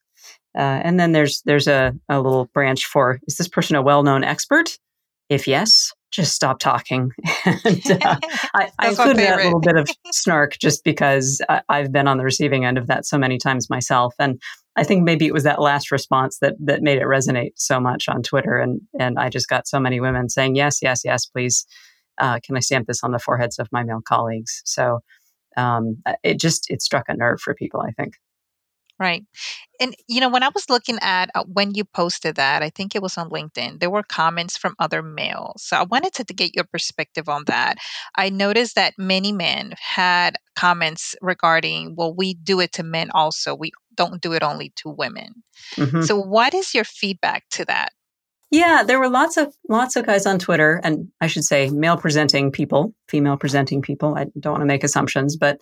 Uh, 0.56 0.80
and 0.82 0.98
then 0.98 1.12
there's 1.12 1.42
there's 1.44 1.66
a, 1.66 1.92
a 2.08 2.20
little 2.20 2.46
branch 2.54 2.86
for 2.86 3.18
is 3.26 3.36
this 3.36 3.48
person 3.48 3.76
a 3.76 3.82
well-known 3.82 4.24
expert? 4.24 4.78
If 5.28 5.48
yes, 5.48 5.92
just 6.12 6.32
stop 6.32 6.60
talking. 6.60 7.10
and, 7.44 7.90
uh, 7.90 8.16
I, 8.54 8.70
I 8.78 8.88
include 8.90 9.16
that 9.16 9.42
little 9.42 9.60
bit 9.60 9.76
of 9.76 9.88
snark 10.12 10.56
just 10.60 10.84
because 10.84 11.40
I, 11.48 11.62
I've 11.68 11.92
been 11.92 12.06
on 12.06 12.18
the 12.18 12.24
receiving 12.24 12.64
end 12.64 12.78
of 12.78 12.86
that 12.86 13.04
so 13.04 13.18
many 13.18 13.36
times 13.36 13.68
myself. 13.68 14.14
And 14.18 14.40
I 14.76 14.84
think 14.84 15.02
maybe 15.02 15.26
it 15.26 15.34
was 15.34 15.42
that 15.42 15.60
last 15.60 15.90
response 15.90 16.38
that 16.38 16.54
that 16.60 16.82
made 16.82 16.98
it 16.98 17.04
resonate 17.04 17.52
so 17.56 17.80
much 17.80 18.08
on 18.08 18.22
Twitter. 18.22 18.56
And 18.58 18.80
and 18.98 19.18
I 19.18 19.28
just 19.28 19.48
got 19.48 19.66
so 19.66 19.80
many 19.80 20.00
women 20.00 20.28
saying, 20.28 20.54
yes, 20.54 20.78
yes, 20.80 21.02
yes, 21.04 21.26
please. 21.26 21.66
Uh, 22.18 22.38
can 22.44 22.56
I 22.56 22.60
stamp 22.60 22.86
this 22.86 23.02
on 23.02 23.10
the 23.10 23.18
foreheads 23.18 23.58
of 23.58 23.68
my 23.72 23.82
male 23.82 24.02
colleagues? 24.06 24.62
So 24.64 25.00
um, 25.56 26.02
it 26.22 26.38
just 26.38 26.70
it 26.70 26.82
struck 26.82 27.04
a 27.08 27.16
nerve 27.16 27.40
for 27.40 27.54
people. 27.54 27.80
I 27.80 27.92
think. 27.92 28.14
Right. 28.96 29.24
And, 29.80 29.96
you 30.06 30.20
know, 30.20 30.28
when 30.28 30.44
I 30.44 30.50
was 30.54 30.70
looking 30.70 30.98
at 31.02 31.28
uh, 31.34 31.42
when 31.52 31.74
you 31.74 31.84
posted 31.84 32.36
that, 32.36 32.62
I 32.62 32.70
think 32.70 32.94
it 32.94 33.02
was 33.02 33.18
on 33.18 33.28
LinkedIn, 33.28 33.80
there 33.80 33.90
were 33.90 34.04
comments 34.04 34.56
from 34.56 34.76
other 34.78 35.02
males. 35.02 35.64
So 35.64 35.76
I 35.76 35.82
wanted 35.82 36.12
to, 36.14 36.24
to 36.24 36.32
get 36.32 36.54
your 36.54 36.64
perspective 36.64 37.28
on 37.28 37.42
that. 37.48 37.78
I 38.14 38.30
noticed 38.30 38.76
that 38.76 38.94
many 38.96 39.32
men 39.32 39.74
had 39.80 40.36
comments 40.54 41.16
regarding, 41.20 41.96
well, 41.96 42.14
we 42.14 42.34
do 42.34 42.60
it 42.60 42.70
to 42.74 42.84
men 42.84 43.10
also. 43.12 43.52
We 43.52 43.72
don't 43.96 44.22
do 44.22 44.32
it 44.32 44.44
only 44.44 44.72
to 44.76 44.90
women. 44.90 45.42
Mm-hmm. 45.74 46.02
So 46.02 46.16
what 46.16 46.54
is 46.54 46.72
your 46.72 46.84
feedback 46.84 47.42
to 47.50 47.64
that? 47.64 47.90
Yeah, 48.54 48.84
there 48.84 49.00
were 49.00 49.08
lots 49.08 49.36
of 49.36 49.52
lots 49.68 49.96
of 49.96 50.06
guys 50.06 50.26
on 50.26 50.38
Twitter, 50.38 50.80
and 50.84 51.08
I 51.20 51.26
should 51.26 51.42
say 51.42 51.70
male 51.70 51.96
presenting 51.96 52.52
people, 52.52 52.94
female 53.08 53.36
presenting 53.36 53.82
people. 53.82 54.14
I 54.16 54.26
don't 54.38 54.52
want 54.52 54.62
to 54.62 54.66
make 54.66 54.84
assumptions, 54.84 55.36
but 55.36 55.60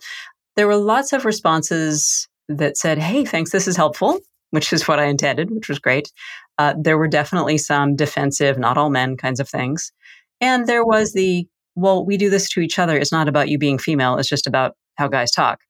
there 0.55 0.67
were 0.67 0.75
lots 0.75 1.11
of 1.11 1.25
responses 1.25 2.27
that 2.47 2.77
said, 2.77 2.99
Hey, 2.99 3.25
thanks, 3.25 3.49
this 3.49 3.67
is 3.67 3.75
helpful, 3.75 4.19
which 4.51 4.71
is 4.71 4.87
what 4.87 4.99
I 4.99 5.05
intended, 5.05 5.49
which 5.49 5.69
was 5.69 5.79
great. 5.79 6.11
Uh, 6.59 6.75
there 6.79 6.99
were 6.99 7.07
definitely 7.07 7.57
some 7.57 7.95
defensive, 7.95 8.59
not 8.59 8.77
all 8.77 8.91
men 8.91 9.17
kinds 9.17 9.39
of 9.39 9.49
things. 9.49 9.91
And 10.39 10.67
there 10.67 10.85
was 10.85 11.13
the, 11.13 11.47
well, 11.73 12.05
we 12.05 12.15
do 12.15 12.29
this 12.29 12.47
to 12.49 12.59
each 12.59 12.77
other. 12.77 12.95
It's 12.95 13.11
not 13.11 13.27
about 13.27 13.49
you 13.49 13.57
being 13.57 13.79
female, 13.79 14.19
it's 14.19 14.29
just 14.29 14.45
about 14.45 14.75
how 14.99 15.07
guys 15.07 15.31
talk. 15.31 15.61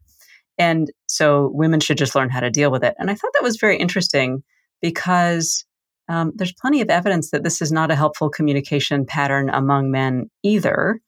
And 0.57 0.91
so 1.07 1.51
women 1.53 1.79
should 1.79 1.97
just 1.97 2.15
learn 2.15 2.29
how 2.29 2.41
to 2.41 2.51
deal 2.51 2.69
with 2.69 2.83
it. 2.83 2.95
And 2.99 3.09
I 3.09 3.15
thought 3.15 3.31
that 3.33 3.43
was 3.43 3.55
very 3.55 3.77
interesting 3.77 4.43
because 4.81 5.63
um, 6.09 6.31
there's 6.35 6.53
plenty 6.53 6.81
of 6.81 6.89
evidence 6.89 7.31
that 7.31 7.43
this 7.43 7.61
is 7.61 7.71
not 7.71 7.91
a 7.91 7.95
helpful 7.95 8.29
communication 8.29 9.05
pattern 9.05 9.49
among 9.49 9.91
men 9.91 10.29
either. 10.43 10.99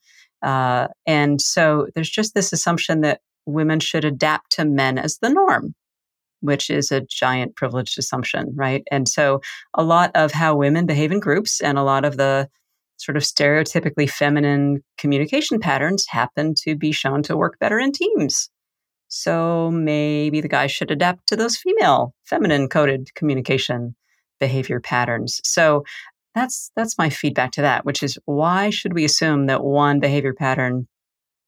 Uh, 0.42 0.88
and 1.06 1.40
so 1.40 1.86
there's 1.94 2.10
just 2.10 2.34
this 2.34 2.52
assumption 2.52 3.00
that 3.02 3.20
women 3.46 3.80
should 3.80 4.04
adapt 4.04 4.52
to 4.52 4.64
men 4.64 4.98
as 4.98 5.18
the 5.18 5.28
norm, 5.28 5.74
which 6.40 6.70
is 6.70 6.90
a 6.90 7.02
giant 7.02 7.56
privileged 7.56 7.98
assumption, 7.98 8.52
right? 8.54 8.82
And 8.90 9.08
so 9.08 9.40
a 9.74 9.84
lot 9.84 10.10
of 10.14 10.32
how 10.32 10.56
women 10.56 10.86
behave 10.86 11.12
in 11.12 11.20
groups 11.20 11.60
and 11.60 11.78
a 11.78 11.82
lot 11.82 12.04
of 12.04 12.16
the 12.16 12.48
sort 12.98 13.16
of 13.16 13.22
stereotypically 13.22 14.08
feminine 14.08 14.82
communication 14.96 15.60
patterns 15.60 16.06
happen 16.08 16.54
to 16.62 16.74
be 16.74 16.92
shown 16.92 17.22
to 17.24 17.36
work 17.36 17.58
better 17.58 17.78
in 17.78 17.92
teams. 17.92 18.48
So 19.08 19.70
maybe 19.70 20.40
the 20.40 20.48
guys 20.48 20.72
should 20.72 20.90
adapt 20.90 21.28
to 21.28 21.36
those 21.36 21.56
female, 21.56 22.14
feminine 22.24 22.68
coded 22.68 23.14
communication 23.14 23.94
behavior 24.40 24.80
patterns. 24.80 25.40
So 25.44 25.84
that's 26.34 26.70
that's 26.76 26.98
my 26.98 27.10
feedback 27.10 27.52
to 27.52 27.62
that, 27.62 27.84
which 27.84 28.02
is 28.02 28.18
why 28.26 28.70
should 28.70 28.92
we 28.92 29.04
assume 29.04 29.46
that 29.46 29.64
one 29.64 30.00
behavior 30.00 30.34
pattern 30.34 30.86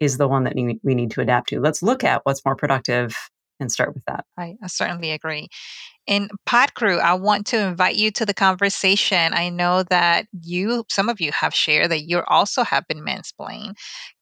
is 0.01 0.17
the 0.17 0.29
one 0.29 0.45
that 0.45 0.55
we 0.55 0.95
need 0.95 1.11
to 1.11 1.21
adapt 1.21 1.49
to. 1.49 1.61
Let's 1.61 1.83
look 1.83 2.05
at 2.05 2.25
what's 2.25 2.45
more 2.45 2.57
productive 2.57 3.17
and 3.61 3.71
start 3.71 3.95
with 3.95 4.05
that. 4.07 4.25
I, 4.37 4.57
I 4.63 4.67
certainly 4.67 5.11
agree. 5.11 5.49
In 6.07 6.31
Pod 6.47 6.73
Crew, 6.73 6.99
I 6.99 7.15
want 7.15 7.49
to 7.49 7.59
invite 7.59 7.97
you 7.97 8.11
to 8.13 8.25
the 8.25 8.33
conversation. 8.33 9.35
I 9.35 9.51
know 9.51 9.83
that 9.91 10.27
you, 10.41 10.85
some 10.89 11.11
of 11.11 11.21
you 11.21 11.31
have 11.33 11.53
shared 11.53 11.91
that 11.91 12.05
you 12.05 12.23
also 12.27 12.65
have 12.65 12.87
been 12.89 13.05
mansplained. 13.05 13.75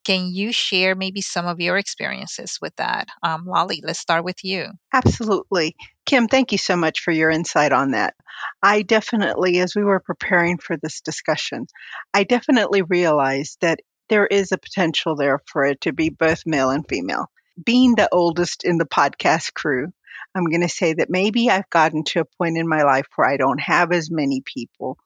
Can 0.03 0.27
you 0.27 0.51
share 0.51 0.95
maybe 0.95 1.21
some 1.21 1.47
of 1.47 1.61
your 1.61 1.77
experiences 1.77 2.57
with 2.61 2.75
that? 2.75 3.07
Um, 3.23 3.45
Lolly, 3.45 3.81
let's 3.85 3.99
start 3.99 4.25
with 4.25 4.43
you. 4.43 4.67
Absolutely. 4.93 5.77
Kim, 6.05 6.27
thank 6.27 6.51
you 6.51 6.57
so 6.57 6.75
much 6.75 6.99
for 6.99 7.11
your 7.11 7.29
insight 7.29 7.71
on 7.71 7.91
that. 7.91 8.15
I 8.61 8.81
definitely, 8.81 9.59
as 9.59 9.73
we 9.73 9.83
were 9.83 10.01
preparing 10.01 10.57
for 10.57 10.75
this 10.75 10.99
discussion, 10.99 11.67
I 12.13 12.25
definitely 12.25 12.81
realized 12.81 13.59
that 13.61 13.79
there 14.09 14.27
is 14.27 14.51
a 14.51 14.57
potential 14.57 15.15
there 15.15 15.39
for 15.45 15.63
it 15.63 15.81
to 15.81 15.93
be 15.93 16.09
both 16.09 16.43
male 16.45 16.69
and 16.69 16.87
female. 16.87 17.27
Being 17.63 17.95
the 17.95 18.09
oldest 18.11 18.63
in 18.63 18.77
the 18.77 18.85
podcast 18.85 19.53
crew, 19.53 19.91
I'm 20.35 20.45
going 20.45 20.61
to 20.61 20.69
say 20.69 20.93
that 20.93 21.09
maybe 21.09 21.49
I've 21.49 21.69
gotten 21.69 22.03
to 22.05 22.21
a 22.21 22.25
point 22.25 22.57
in 22.57 22.67
my 22.67 22.83
life 22.83 23.07
where 23.15 23.27
I 23.27 23.37
don't 23.37 23.59
have 23.59 23.91
as 23.91 24.11
many 24.11 24.41
people 24.41 24.97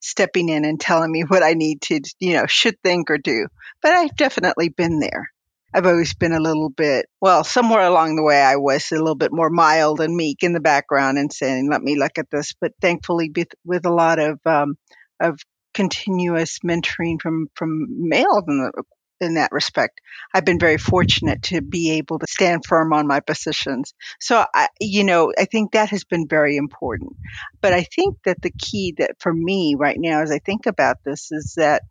stepping 0.00 0.48
in 0.48 0.64
and 0.64 0.80
telling 0.80 1.10
me 1.10 1.22
what 1.22 1.42
I 1.42 1.54
need 1.54 1.82
to, 1.82 2.00
you 2.20 2.34
know, 2.34 2.46
should 2.46 2.80
think 2.82 3.10
or 3.10 3.18
do. 3.18 3.48
But 3.82 3.92
I've 3.92 4.16
definitely 4.16 4.68
been 4.68 5.00
there. 5.00 5.30
I've 5.74 5.86
always 5.86 6.14
been 6.14 6.32
a 6.32 6.40
little 6.40 6.70
bit, 6.70 7.06
well, 7.20 7.44
somewhere 7.44 7.82
along 7.82 8.16
the 8.16 8.22
way, 8.22 8.40
I 8.40 8.56
was 8.56 8.90
a 8.92 8.96
little 8.96 9.16
bit 9.16 9.32
more 9.32 9.50
mild 9.50 10.00
and 10.00 10.16
meek 10.16 10.42
in 10.42 10.52
the 10.52 10.60
background 10.60 11.18
and 11.18 11.32
saying, 11.32 11.68
let 11.70 11.82
me 11.82 11.98
look 11.98 12.18
at 12.18 12.30
this. 12.30 12.54
But 12.58 12.72
thankfully, 12.80 13.32
with, 13.64 13.84
a 13.84 13.92
lot 13.92 14.18
of, 14.18 14.38
um, 14.46 14.78
of 15.20 15.40
continuous 15.74 16.60
mentoring 16.60 17.20
from 17.20 17.48
from 17.54 18.08
males 18.08 18.44
in, 18.48 18.58
the, 18.58 18.82
in 19.20 19.34
that 19.34 19.52
respect. 19.52 20.00
I've 20.34 20.44
been 20.44 20.58
very 20.58 20.78
fortunate 20.78 21.42
to 21.44 21.60
be 21.60 21.92
able 21.92 22.18
to 22.18 22.26
stand 22.28 22.64
firm 22.66 22.92
on 22.92 23.06
my 23.06 23.20
positions. 23.20 23.94
So 24.20 24.44
I, 24.54 24.68
you 24.80 25.04
know, 25.04 25.32
I 25.38 25.46
think 25.46 25.72
that 25.72 25.90
has 25.90 26.04
been 26.04 26.26
very 26.28 26.56
important. 26.56 27.16
But 27.60 27.72
I 27.72 27.82
think 27.82 28.16
that 28.24 28.40
the 28.42 28.52
key 28.58 28.94
that 28.98 29.16
for 29.20 29.32
me 29.32 29.74
right 29.78 29.98
now, 29.98 30.22
as 30.22 30.30
I 30.30 30.38
think 30.38 30.66
about 30.66 30.98
this, 31.04 31.32
is 31.32 31.54
that 31.56 31.82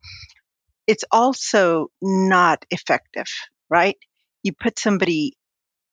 it's 0.87 1.03
also 1.11 1.87
not 2.01 2.65
effective, 2.69 3.27
right? 3.69 3.97
You 4.43 4.53
put 4.53 4.77
somebody 4.79 5.33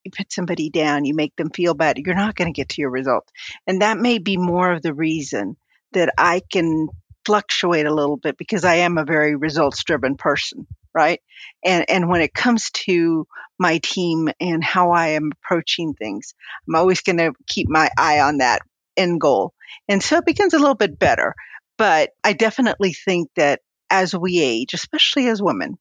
you 0.04 0.10
put 0.10 0.32
somebody 0.32 0.68
down, 0.68 1.04
you 1.04 1.14
make 1.14 1.36
them 1.36 1.50
feel 1.50 1.74
bad, 1.74 1.96
you're 1.98 2.16
not 2.16 2.34
going 2.34 2.52
to 2.52 2.56
get 2.56 2.70
to 2.70 2.80
your 2.80 2.90
result. 2.90 3.30
And 3.68 3.82
that 3.82 3.98
may 3.98 4.18
be 4.18 4.36
more 4.36 4.72
of 4.72 4.82
the 4.82 4.92
reason 4.92 5.56
that 5.92 6.12
I 6.18 6.42
can 6.52 6.88
fluctuate 7.24 7.86
a 7.86 7.94
little 7.94 8.16
bit 8.16 8.36
because 8.36 8.64
I 8.64 8.76
am 8.76 8.98
a 8.98 9.04
very 9.04 9.36
results 9.36 9.84
driven 9.84 10.16
person, 10.16 10.66
right? 10.94 11.20
And 11.64 11.84
and 11.88 12.08
when 12.08 12.20
it 12.20 12.34
comes 12.34 12.70
to 12.86 13.26
my 13.58 13.78
team 13.78 14.28
and 14.40 14.62
how 14.62 14.90
I 14.90 15.08
am 15.08 15.30
approaching 15.32 15.94
things, 15.94 16.34
I'm 16.68 16.74
always 16.74 17.00
going 17.02 17.18
to 17.18 17.32
keep 17.46 17.68
my 17.68 17.90
eye 17.96 18.20
on 18.20 18.38
that 18.38 18.62
end 18.96 19.20
goal. 19.20 19.52
And 19.88 20.02
so 20.02 20.16
it 20.18 20.26
becomes 20.26 20.54
a 20.54 20.58
little 20.58 20.74
bit 20.74 20.98
better. 20.98 21.34
But 21.78 22.10
I 22.22 22.32
definitely 22.32 22.92
think 22.92 23.28
that 23.36 23.60
as 23.90 24.14
we 24.14 24.40
age, 24.40 24.74
especially 24.74 25.28
as 25.28 25.42
women, 25.42 25.78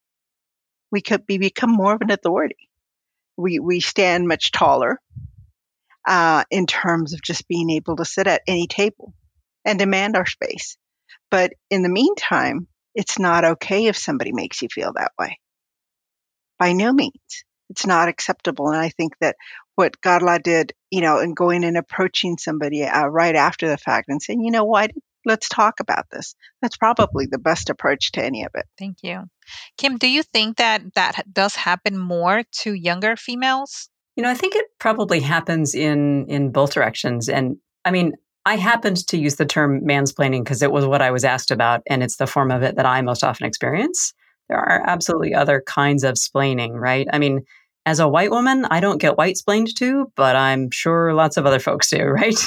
we 0.92 1.02
could 1.02 1.26
be, 1.26 1.38
become 1.38 1.72
more 1.72 1.94
of 1.94 2.02
an 2.02 2.12
authority. 2.12 2.70
We 3.38 3.60
we 3.60 3.80
stand 3.80 4.28
much 4.28 4.52
taller 4.52 5.00
uh, 6.08 6.44
in 6.50 6.66
terms 6.66 7.14
of 7.14 7.22
just 7.22 7.48
being 7.48 7.70
able 7.70 7.96
to 7.98 8.06
sit 8.06 8.28
at 8.28 8.42
any 8.48 8.68
table 8.68 9.14
and 9.66 9.80
demand 9.80 10.16
our 10.16 10.26
space. 10.26 10.78
But 11.30 11.54
in 11.70 11.82
the 11.82 11.90
meantime, 11.90 12.68
it's 12.96 13.20
not 13.20 13.44
okay 13.44 13.88
if 13.88 13.98
somebody 13.98 14.32
makes 14.32 14.62
you 14.62 14.68
feel 14.72 14.94
that 14.96 15.12
way. 15.20 15.40
By 16.60 16.74
no 16.74 16.92
means. 16.94 17.46
It's 17.70 17.86
not 17.86 18.10
acceptable. 18.10 18.68
And 18.68 18.78
I 18.78 18.90
think 18.90 19.14
that 19.22 19.38
what 19.76 20.02
Carla 20.02 20.40
did, 20.40 20.74
you 20.90 21.02
know, 21.02 21.20
in 21.20 21.34
going 21.34 21.64
and 21.64 21.78
approaching 21.78 22.38
somebody 22.38 22.84
uh, 22.84 23.08
right 23.08 23.36
after 23.36 23.70
the 23.70 23.78
fact 23.78 24.10
and 24.10 24.22
saying, 24.22 24.44
you 24.44 24.52
know 24.52 24.66
what, 24.66 24.92
let's 25.26 25.48
talk 25.48 25.80
about 25.80 26.06
this. 26.12 26.36
That's 26.62 26.78
probably 26.78 27.28
the 27.28 27.38
best 27.38 27.70
approach 27.70 28.12
to 28.14 28.24
any 28.24 28.44
of 28.44 28.52
it. 28.56 28.66
Thank 28.78 28.98
you. 29.04 29.24
Kim, 29.78 29.98
do 29.98 30.10
you 30.10 30.24
think 30.24 30.58
that 30.58 30.82
that 30.96 31.24
does 31.32 31.56
happen 31.56 31.98
more 31.98 32.44
to 32.64 32.74
younger 32.74 33.16
females? 33.16 33.90
You 34.16 34.24
know, 34.24 34.30
I 34.30 34.36
think 34.36 34.56
it 34.56 34.66
probably 34.80 35.22
happens 35.22 35.74
in 35.74 36.26
in 36.28 36.52
both 36.52 36.74
directions. 36.74 37.30
And 37.30 37.58
I 37.86 37.92
mean, 37.92 38.14
I 38.46 38.56
happened 38.56 39.06
to 39.08 39.18
use 39.18 39.36
the 39.36 39.46
term 39.46 39.82
mansplaining 39.82 40.44
because 40.44 40.62
it 40.62 40.72
was 40.72 40.86
what 40.86 41.02
I 41.02 41.12
was 41.12 41.24
asked 41.24 41.52
about, 41.52 41.82
and 41.90 42.02
it's 42.02 42.18
the 42.18 42.28
form 42.28 42.52
of 42.52 42.64
it 42.64 42.76
that 42.76 42.86
I 42.86 43.02
most 43.02 43.24
often 43.24 43.46
experience. 43.46 44.14
There 44.50 44.58
are 44.58 44.82
absolutely 44.86 45.34
other 45.34 45.64
kinds 45.66 46.04
of 46.04 46.16
splaining, 46.16 46.72
right? 46.74 47.08
I 47.14 47.20
mean, 47.20 47.42
as 47.86 48.00
a 48.00 48.08
white 48.08 48.30
woman, 48.30 48.66
I 48.66 48.80
don't 48.80 49.02
get 49.02 49.18
white 49.18 49.38
splained 49.38 49.76
to, 49.78 50.12
but 50.16 50.36
I'm 50.36 50.70
sure 50.72 51.14
lots 51.14 51.38
of 51.38 51.46
other 51.48 51.60
folks 51.60 51.90
do, 51.90 52.04
right? 52.06 52.38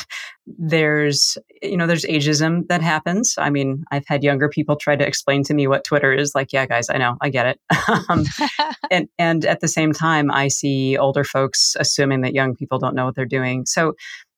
There's, 0.46 1.38
you 1.62 1.76
know, 1.76 1.86
there's 1.86 2.04
ageism 2.04 2.68
that 2.68 2.82
happens. 2.82 3.34
I 3.38 3.50
mean, 3.50 3.82
I've 3.90 4.04
had 4.06 4.22
younger 4.22 4.48
people 4.48 4.76
try 4.76 4.94
to 4.94 5.06
explain 5.06 5.42
to 5.44 5.54
me 5.54 5.66
what 5.66 5.84
Twitter 5.84 6.12
is. 6.12 6.32
Like, 6.34 6.52
yeah, 6.52 6.66
guys, 6.66 6.88
I 6.90 6.98
know, 6.98 7.16
I 7.20 7.30
get 7.30 7.46
it. 7.46 7.60
um, 8.08 8.24
and 8.90 9.08
and 9.18 9.44
at 9.44 9.60
the 9.60 9.68
same 9.68 9.92
time, 9.92 10.30
I 10.30 10.48
see 10.48 10.96
older 10.98 11.24
folks 11.24 11.74
assuming 11.78 12.20
that 12.20 12.34
young 12.34 12.54
people 12.54 12.78
don't 12.78 12.94
know 12.94 13.06
what 13.06 13.14
they're 13.14 13.24
doing. 13.24 13.64
So, 13.66 13.94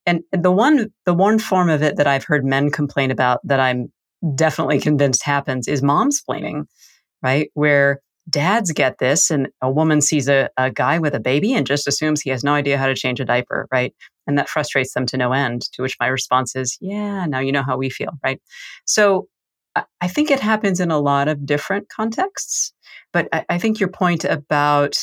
and 0.06 0.22
the 0.32 0.52
one 0.52 0.88
the 1.04 1.14
one 1.14 1.38
form 1.38 1.68
of 1.68 1.82
it 1.82 1.96
that 1.96 2.06
I've 2.06 2.24
heard 2.24 2.44
men 2.44 2.70
complain 2.70 3.10
about 3.10 3.40
that 3.44 3.60
I'm 3.60 3.92
definitely 4.34 4.80
convinced 4.80 5.22
happens 5.22 5.68
is 5.68 5.82
mom's 5.82 6.22
momsplaining, 6.22 6.66
right? 7.22 7.50
Where 7.54 8.00
dads 8.28 8.72
get 8.72 8.98
this 8.98 9.30
and 9.30 9.48
a 9.62 9.70
woman 9.70 10.00
sees 10.00 10.28
a, 10.28 10.48
a 10.56 10.70
guy 10.70 10.98
with 10.98 11.14
a 11.14 11.20
baby 11.20 11.54
and 11.54 11.66
just 11.66 11.86
assumes 11.86 12.20
he 12.20 12.30
has 12.30 12.42
no 12.42 12.54
idea 12.54 12.78
how 12.78 12.86
to 12.86 12.94
change 12.94 13.20
a 13.20 13.24
diaper 13.24 13.68
right 13.70 13.94
and 14.26 14.36
that 14.36 14.48
frustrates 14.48 14.94
them 14.94 15.06
to 15.06 15.16
no 15.16 15.32
end 15.32 15.62
to 15.72 15.80
which 15.80 15.96
my 16.00 16.08
response 16.08 16.56
is 16.56 16.76
yeah 16.80 17.24
now 17.26 17.38
you 17.38 17.52
know 17.52 17.62
how 17.62 17.76
we 17.76 17.88
feel 17.88 18.10
right 18.24 18.40
so 18.84 19.28
i 20.00 20.08
think 20.08 20.28
it 20.28 20.40
happens 20.40 20.80
in 20.80 20.90
a 20.90 20.98
lot 20.98 21.28
of 21.28 21.46
different 21.46 21.88
contexts 21.88 22.72
but 23.12 23.28
I, 23.32 23.44
I 23.48 23.58
think 23.58 23.78
your 23.78 23.90
point 23.90 24.24
about 24.24 24.98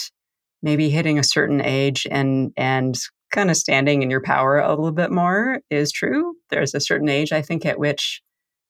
maybe 0.61 0.89
hitting 0.89 1.17
a 1.17 1.23
certain 1.23 1.61
age 1.61 2.05
and 2.09 2.51
and 2.57 2.95
kind 3.33 3.49
of 3.49 3.57
standing 3.57 4.01
in 4.01 4.09
your 4.09 4.21
power 4.21 4.59
a 4.59 4.69
little 4.69 4.91
bit 4.91 5.11
more 5.11 5.59
is 5.69 5.91
true 5.91 6.35
there's 6.49 6.73
a 6.73 6.79
certain 6.79 7.09
age 7.09 7.33
i 7.33 7.41
think 7.41 7.65
at 7.65 7.79
which 7.79 8.21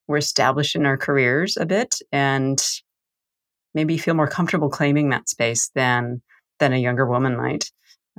we're 0.07 0.17
established 0.17 0.75
in 0.75 0.85
our 0.85 0.97
careers 0.97 1.57
a 1.57 1.65
bit 1.65 1.95
and 2.11 2.63
maybe 3.73 3.97
feel 3.97 4.13
more 4.13 4.27
comfortable 4.27 4.69
claiming 4.69 5.09
that 5.09 5.29
space 5.29 5.69
than 5.75 6.21
than 6.59 6.73
a 6.73 6.77
younger 6.77 7.05
woman 7.05 7.35
might, 7.35 7.71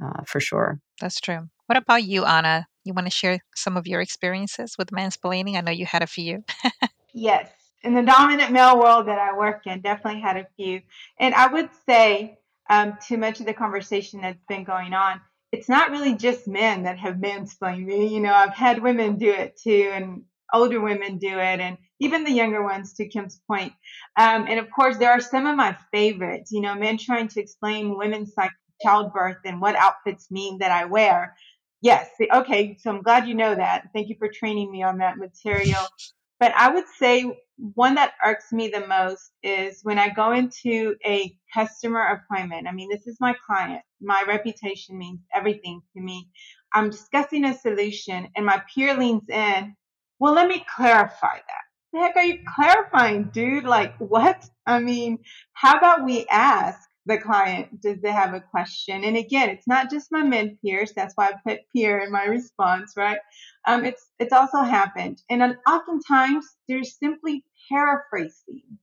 uh, 0.02 0.22
for 0.26 0.40
sure. 0.40 0.80
That's 1.00 1.20
true. 1.20 1.48
What 1.66 1.78
about 1.78 2.04
you, 2.04 2.24
Anna? 2.24 2.66
You 2.84 2.92
want 2.92 3.06
to 3.06 3.10
share 3.10 3.38
some 3.54 3.76
of 3.76 3.86
your 3.86 4.00
experiences 4.00 4.76
with 4.76 4.90
mansplaining? 4.90 5.56
I 5.56 5.60
know 5.60 5.70
you 5.70 5.86
had 5.86 6.02
a 6.02 6.06
few. 6.06 6.44
yes. 7.14 7.50
In 7.82 7.94
the 7.94 8.02
dominant 8.02 8.50
male 8.50 8.78
world 8.78 9.08
that 9.08 9.18
I 9.18 9.36
work 9.36 9.66
in, 9.66 9.80
definitely 9.80 10.20
had 10.20 10.36
a 10.36 10.46
few. 10.56 10.82
And 11.18 11.34
I 11.34 11.46
would 11.46 11.70
say, 11.86 12.38
um, 12.68 12.98
too 13.06 13.18
much 13.18 13.40
of 13.40 13.46
the 13.46 13.54
conversation 13.54 14.22
that's 14.22 14.42
been 14.48 14.64
going 14.64 14.94
on, 14.94 15.20
it's 15.54 15.68
not 15.68 15.90
really 15.90 16.16
just 16.16 16.49
men 16.49 16.82
that 16.82 16.99
have 16.99 17.14
mansplained 17.16 17.87
me. 17.87 18.12
You 18.12 18.20
know, 18.20 18.34
I've 18.34 18.54
had 18.54 18.82
women 18.82 19.16
do 19.16 19.30
it 19.30 19.58
too, 19.62 19.90
and 19.92 20.23
older 20.52 20.80
women 20.80 21.18
do 21.18 21.38
it, 21.38 21.61
and 21.61 21.78
even 22.00 22.25
the 22.25 22.32
younger 22.32 22.62
ones, 22.62 22.94
to 22.94 23.08
Kim's 23.08 23.40
point. 23.49 23.73
Um, 24.18 24.46
and 24.49 24.58
of 24.58 24.66
course, 24.75 24.99
there 24.99 25.12
are 25.12 25.20
some 25.20 25.46
of 25.46 25.56
my 25.56 25.76
favorites. 25.92 26.50
You 26.50 26.61
know, 26.61 26.75
men 26.75 26.99
trying 26.99 27.28
to 27.28 27.40
explain 27.40 27.96
women's 27.96 28.34
childbirth 28.82 29.38
and 29.44 29.61
what 29.61 29.76
outfits 29.76 30.28
mean 30.30 30.58
that 30.58 30.73
I 30.73 30.87
wear. 30.87 31.37
Yes, 31.80 32.08
okay. 32.32 32.76
So 32.80 32.90
I'm 32.90 33.02
glad 33.02 33.28
you 33.28 33.34
know 33.34 33.54
that. 33.54 33.90
Thank 33.92 34.08
you 34.08 34.16
for 34.18 34.28
training 34.28 34.73
me 34.73 34.82
on 34.82 34.99
that 34.99 35.18
material. 35.18 35.87
But 36.40 36.52
I 36.56 36.70
would 36.75 36.88
say 36.99 37.38
one 37.56 37.94
that 37.94 38.14
irks 38.25 38.52
me 38.52 38.68
the 38.68 38.87
most 38.87 39.30
is 39.42 39.80
when 39.82 39.99
I 39.99 40.08
go 40.08 40.32
into 40.32 40.96
a 41.06 41.37
customer 41.52 42.00
appointment. 42.00 42.66
I 42.66 42.73
mean, 42.73 42.90
this 42.90 43.06
is 43.06 43.18
my 43.20 43.34
client. 43.46 43.82
My 44.04 44.25
reputation 44.26 44.99
means 44.99 45.20
everything 45.34 45.82
to 45.94 46.02
me. 46.02 46.28
I'm 46.73 46.90
discussing 46.90 47.44
a 47.44 47.58
solution 47.58 48.28
and 48.37 48.46
my 48.46 48.62
peer 48.75 48.96
leans 48.96 49.28
in 49.28 49.76
well, 50.18 50.34
let 50.34 50.49
me 50.49 50.64
clarify 50.75 51.37
that. 51.37 51.64
The 51.92 51.99
heck 51.99 52.16
are 52.16 52.25
you 52.25 52.38
clarifying, 52.56 53.30
dude? 53.32 53.64
Like, 53.64 53.95
what? 53.99 54.49
I 54.67 54.80
mean, 54.80 55.19
how 55.52 55.76
about 55.76 56.04
we 56.04 56.26
ask 56.30 56.80
the 57.06 57.19
client, 57.19 57.82
does 57.82 58.00
they 58.00 58.10
have 58.10 58.32
a 58.32 58.40
question? 58.40 59.04
And 59.04 59.17
again, 59.17 59.50
it's 59.50 59.69
not 59.69 59.90
just 59.90 60.10
my 60.10 60.23
mid 60.23 60.58
peers. 60.62 60.93
That's 60.97 61.14
why 61.14 61.28
I 61.28 61.32
put 61.47 61.60
peer 61.75 62.00
in 62.00 62.10
my 62.10 62.25
response, 62.25 62.95
right? 62.97 63.19
Um, 63.67 63.84
it's 63.84 64.08
it's 64.19 64.32
also 64.32 64.62
happened, 64.62 65.23
and 65.28 65.56
oftentimes 65.69 66.47
they're 66.69 66.84
simply 66.84 67.45
paraphrasing 67.71 68.78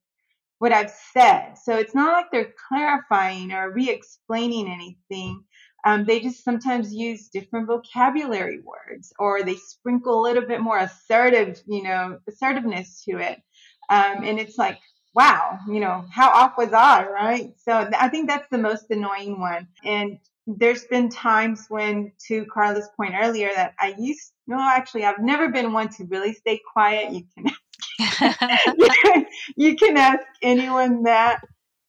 what 0.62 0.72
I've 0.72 0.94
said. 1.12 1.56
So 1.56 1.76
it's 1.78 1.96
not 1.96 2.14
like 2.14 2.28
they're 2.32 2.54
clarifying 2.70 3.52
or 3.52 3.72
re-explaining 3.72 4.68
anything. 4.72 5.44
Um, 5.88 6.06
they 6.06 6.20
just 6.20 6.44
sometimes 6.44 6.94
use 6.94 7.30
different 7.30 7.66
vocabulary 7.66 8.60
words 8.64 9.12
or 9.18 9.42
they 9.42 9.56
sprinkle 9.56 10.22
a 10.22 10.22
little 10.22 10.46
bit 10.46 10.62
more 10.62 10.78
assertive, 10.78 11.60
you 11.66 11.82
know, 11.82 12.20
assertiveness 12.30 13.04
to 13.06 13.18
it. 13.18 13.42
Um, 13.90 14.24
and 14.24 14.40
it's 14.40 14.60
like, 14.60 14.78
wow, 15.16 15.58
you 15.68 15.80
know, 15.80 16.06
how 16.12 16.30
off 16.30 16.54
was 16.60 16.74
I, 16.74 17.08
right? 17.08 17.54
So 17.58 17.90
I 17.98 18.10
think 18.10 18.30
that's 18.30 18.48
the 18.52 18.60
most 18.60 18.86
annoying 18.92 19.40
one. 19.40 19.68
And 19.84 20.20
there's 20.46 20.84
been 20.84 21.10
times 21.10 21.66
when, 21.70 22.12
to 22.28 22.46
Carla's 22.46 22.90
point 22.96 23.16
earlier, 23.20 23.50
that 23.56 23.74
I 23.80 23.96
used, 23.98 24.32
no, 24.46 24.60
actually, 24.60 25.06
I've 25.06 25.24
never 25.24 25.50
been 25.50 25.74
one 25.74 25.90
to 25.90 26.06
really 26.06 26.34
stay 26.34 26.62
quiet. 26.72 27.14
You 27.14 27.24
can, 27.36 27.52
you 29.56 29.76
can 29.76 29.98
ask 29.98 30.26
anyone 30.42 31.04
that 31.04 31.42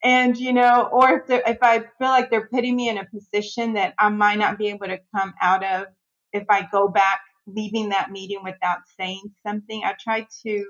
and 0.03 0.37
you 0.37 0.53
know 0.53 0.89
or 0.93 1.25
if 1.29 1.43
if 1.47 1.59
i 1.63 1.79
feel 1.79 2.09
like 2.09 2.31
they're 2.31 2.49
putting 2.49 2.77
me 2.77 2.89
in 2.89 2.99
a 2.99 3.07
position 3.07 3.75
that 3.75 3.95
i 3.99 4.09
might 4.09 4.39
not 4.39 4.59
be 4.59 4.69
able 4.69 4.87
to 4.87 4.99
come 5.15 5.33
out 5.41 5.65
of 5.65 5.87
if 6.33 6.45
i 6.49 6.67
go 6.73 6.89
back 6.89 7.21
leaving 7.47 7.91
that 7.91 8.11
meeting 8.11 8.43
without 8.43 8.79
saying 8.99 9.23
something 9.47 9.83
i 9.85 9.95
try 10.03 10.27
to 10.45 10.65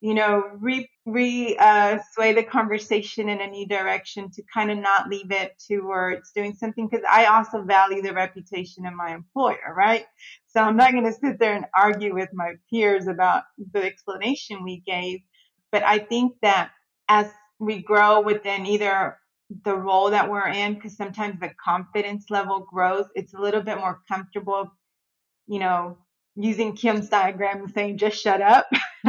you 0.00 0.14
know 0.14 0.42
re 0.60 0.88
re 1.06 1.56
uh, 1.58 1.98
sway 2.12 2.32
the 2.32 2.42
conversation 2.42 3.28
in 3.28 3.40
a 3.40 3.46
new 3.46 3.66
direction 3.66 4.30
to 4.30 4.42
kind 4.52 4.70
of 4.70 4.78
not 4.78 5.08
leave 5.08 5.30
it 5.30 5.60
towards 5.70 6.30
doing 6.32 6.54
something 6.54 6.88
because 6.88 7.04
i 7.10 7.26
also 7.26 7.62
value 7.62 8.02
the 8.02 8.12
reputation 8.12 8.86
of 8.86 8.94
my 8.94 9.14
employer 9.14 9.74
right 9.76 10.04
so 10.58 10.64
i'm 10.64 10.76
not 10.76 10.92
going 10.92 11.04
to 11.04 11.12
sit 11.12 11.38
there 11.38 11.54
and 11.54 11.66
argue 11.76 12.14
with 12.14 12.30
my 12.32 12.54
peers 12.68 13.06
about 13.06 13.44
the 13.72 13.84
explanation 13.84 14.64
we 14.64 14.82
gave 14.86 15.20
but 15.70 15.84
i 15.84 15.98
think 15.98 16.32
that 16.42 16.70
as 17.08 17.30
we 17.60 17.80
grow 17.80 18.20
within 18.20 18.66
either 18.66 19.18
the 19.64 19.74
role 19.74 20.10
that 20.10 20.28
we're 20.28 20.48
in 20.48 20.74
because 20.74 20.96
sometimes 20.96 21.38
the 21.40 21.50
confidence 21.64 22.26
level 22.28 22.66
grows 22.72 23.06
it's 23.14 23.34
a 23.34 23.40
little 23.40 23.62
bit 23.62 23.78
more 23.78 24.00
comfortable 24.08 24.70
you 25.46 25.60
know 25.60 25.96
using 26.34 26.74
kim's 26.74 27.08
diagram 27.08 27.60
and 27.60 27.70
saying 27.72 27.96
just 27.96 28.20
shut 28.20 28.42
up 28.42 28.66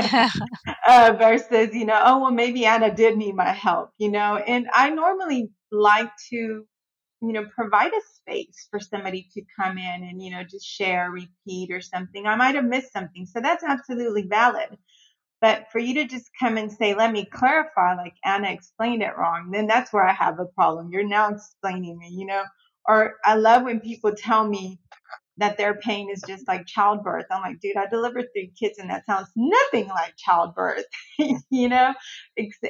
uh, 0.88 1.16
versus 1.18 1.74
you 1.74 1.86
know 1.86 2.00
oh 2.06 2.20
well 2.20 2.32
maybe 2.32 2.66
anna 2.66 2.94
did 2.94 3.18
need 3.18 3.36
my 3.36 3.52
help 3.52 3.90
you 3.98 4.12
know? 4.12 4.38
And 4.38 4.68
i 4.74 4.90
normally 4.92 5.50
like 5.72 6.12
to 6.30 6.66
you 7.22 7.34
know 7.34 7.46
provide 7.56 7.92
a 7.92 8.02
space 8.16 8.68
for 8.72 8.80
somebody 8.80 9.28
to 9.34 9.42
come 9.60 9.78
in 9.78 10.04
and 10.04 10.22
you 10.24 10.32
know 10.32 10.44
just 10.44 10.66
share 10.66 11.12
repeat 11.12 11.72
or 11.72 11.82
something 11.82 12.28
i 12.28 12.36
might 12.36 12.56
have 12.56 12.66
missed 12.66 12.94
something 12.94 13.26
so 13.26 13.42
that's 13.42 13.64
absolutely 13.64 14.24
valid 14.24 14.70
but 15.42 15.68
for 15.72 15.80
you 15.80 15.94
to 15.96 16.06
just 16.06 16.32
come 16.40 16.58
and 16.58 16.72
say, 16.72 16.96
let 16.96 17.12
me 17.14 17.26
clarify, 17.26 17.96
like 17.96 18.16
Anna 18.26 18.50
explained 18.52 19.04
it 19.04 19.18
wrong, 19.18 19.52
then 19.52 19.68
that's 19.68 19.94
where 19.94 20.06
I 20.06 20.14
have 20.14 20.40
a 20.40 20.46
problem. 20.46 20.90
You're 20.92 21.08
now 21.08 21.30
explaining 21.30 21.98
me, 21.98 22.10
you 22.10 22.26
know? 22.26 22.44
Or 22.88 23.16
I 23.24 23.36
love 23.36 23.64
when 23.64 23.80
people 23.80 24.12
tell 24.16 24.48
me 24.48 24.80
that 25.39 25.58
their 25.58 25.75
pain 25.75 26.10
is 26.12 26.23
just 26.28 26.47
like 26.47 26.65
childbirth. 26.65 27.25
I'm 27.32 27.41
like, 27.41 27.60
dude, 27.60 27.78
I 27.78 27.88
delivered 27.88 28.28
three 28.34 28.52
kids 28.60 28.80
and 28.80 28.89
that 28.89 29.06
sounds 29.06 29.30
nothing 29.36 29.88
like 29.88 30.13
childbirth. 30.17 30.86
you 31.17 31.69
know, 31.69 31.93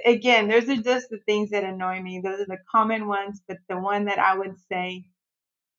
again, 0.06 0.48
those 0.48 0.70
are 0.70 0.78
just 0.82 1.10
the 1.10 1.20
things 1.26 1.52
that 1.52 1.64
annoy 1.64 2.02
me. 2.02 2.22
Those 2.24 2.42
are 2.42 2.46
the 2.46 2.60
common 2.72 3.08
ones, 3.08 3.42
but 3.48 3.58
the 3.70 3.78
one 3.78 4.06
that 4.06 4.20
I 4.20 4.38
would 4.38 4.56
say 4.72 5.06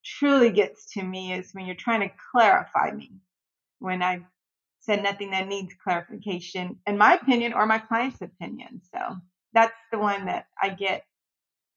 truly 0.04 0.50
gets 0.50 0.92
to 0.94 1.02
me 1.02 1.32
is 1.32 1.50
when 1.52 1.66
you're 1.66 1.76
trying 1.76 2.08
to 2.08 2.14
clarify 2.32 2.90
me. 2.92 3.12
When 3.78 4.02
I 4.02 4.20
said 4.80 5.02
nothing 5.02 5.30
that 5.30 5.48
needs 5.48 5.74
clarification, 5.82 6.78
in 6.86 6.98
my 6.98 7.14
opinion 7.14 7.52
or 7.54 7.66
my 7.66 7.78
client's 7.78 8.20
opinion. 8.22 8.82
So 8.94 9.16
that's 9.52 9.74
the 9.92 9.98
one 9.98 10.26
that 10.26 10.46
I 10.60 10.70
get, 10.70 11.04